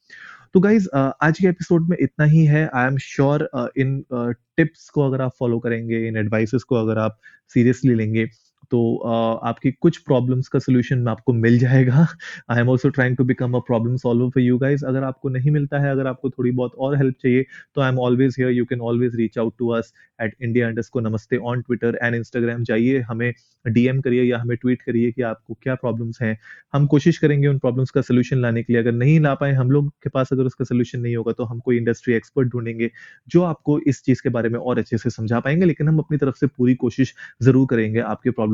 तो 0.54 0.60
गाइज़ 0.60 0.88
आज 0.96 1.40
के 1.40 1.48
एपिसोड 1.48 1.90
में 1.90 1.98
इतना 2.00 2.26
ही 2.26 2.44
है। 2.46 2.68
आई 2.68 2.88
एम 2.88 2.98
श्योर 2.98 3.50
इन 3.78 4.04
टिप्स 4.12 4.90
को 4.90 5.02
अगर 5.02 5.22
आप 5.22 5.32
फॉलो 5.40 5.60
करेंगे, 5.60 6.08
इन 6.08 6.18
एडवाइसेस 6.18 6.64
को 6.64 6.76
अगर 6.76 7.00
आप 7.00 7.20
सीरियसली 7.54 7.96
लेंगे 7.96 8.26
तो 8.72 8.80
uh, 9.06 9.48
आपकी 9.50 9.72
कुछ 9.72 9.98
प्रॉब्लम्स 10.00 10.48
का 10.48 10.60
सोल्यूशन 10.60 11.08
आपको 11.08 11.34
मिल 11.34 11.58
जाएगा। 11.60 12.06
I 12.52 12.60
am 12.60 12.70
also 12.70 12.90
trying 12.90 13.16
to 13.18 13.24
become 13.24 13.54
a 13.54 13.60
problem 13.68 13.96
solver 13.98 14.30
for 14.30 14.44
you 14.44 14.58
guys 14.58 14.86
अगर 14.86 15.04
आपको 15.04 15.30
नहीं 15.30 15.52
मिलता 15.52 15.80
है 15.80 15.92
अगर 15.92 16.08
आपको 16.08 16.30
थोड़ी 16.30 16.52
बहुत 16.52 16.76
और 16.78 16.96
हेल्प 16.98 17.16
चाहिए 17.22 17.46
तो 17.76 17.82
I 17.82 17.92
am 17.92 18.00
always 18.00 18.36
here 18.40 18.52
you 18.52 18.66
can 18.66 18.82
always 18.82 19.16
reach 19.16 19.38
out 19.38 19.54
to 19.60 19.70
us 19.70 19.94
at 20.22 20.36
India 20.42 20.68
अंडर्स 20.68 20.90
को 20.90 21.00
नमस्ते 21.00 21.38
ऑन 21.38 21.62
ट्विटर 21.62 21.98
एंड 22.04 22.16
इंस्टाग्राम 22.16 22.64
जाइए 22.64 23.00
हमें 23.10 23.34
डीएम 23.66 24.00
करिए 24.02 24.24
या 24.24 24.38
हमें 24.38 24.56
ट्वीट 24.58 24.82
करिए 24.82 25.12
कि 25.12 25.22
आपको 25.24 25.58
क्या 25.64 25.76
प्रॉब्लम्स 25.76 26.22
हैं। 26.22 26.38
हम 26.74 26.86
कोशिश 26.88 27.18
करेंगे 27.18 27.48
उन 27.48 27.58
प्रॉब्लम्स 27.60 27.92
का 27.92 28.02
सोल्यूशन 28.02 28.38
लाने 28.38 28.64
के 28.64 28.74
लिए। 28.74 28.82
अगर 28.82 28.92
नहीं 28.94 29.20
ला 29.20 29.34
पाए 29.36 29.52
हम 29.54 29.72
लोग 29.72 29.90
के 30.04 30.10
पास 30.10 30.34
अगर 30.34 30.44
उसका 30.44 30.66
सोल्यूशन 30.66 31.00
नहीं 31.00 31.16
होगा 31.16 31.32
तो 31.34 31.44
हम 31.44 31.60
कोई 31.60 31.78
इंडस्ट्री 31.78 32.14
एक्सपर्ट 32.14 32.48
ढूंढेंगे 32.50 32.90
जो 33.28 33.44
आपको 33.44 33.80
इस 33.88 34.04
चीज़ 34.04 34.22
के 34.24 34.30
बारे 34.30 34.50
में 34.50 34.60
और 34.60 34.80
अच्छे 34.80 34.98
से 34.98 35.10
समझा 35.10 35.40
पाएँगे। 35.40 35.66
लेकिन 35.66 35.88
हम 35.88 36.00
अपनी 36.00 36.18
तरफ़ 36.18 36.36
से 36.36 36.48
पूरी 36.48 36.76
कोशिश 36.78 37.14
ज़रूर 37.44 37.68
करेंगे 37.70 38.00
आपके 38.02 38.30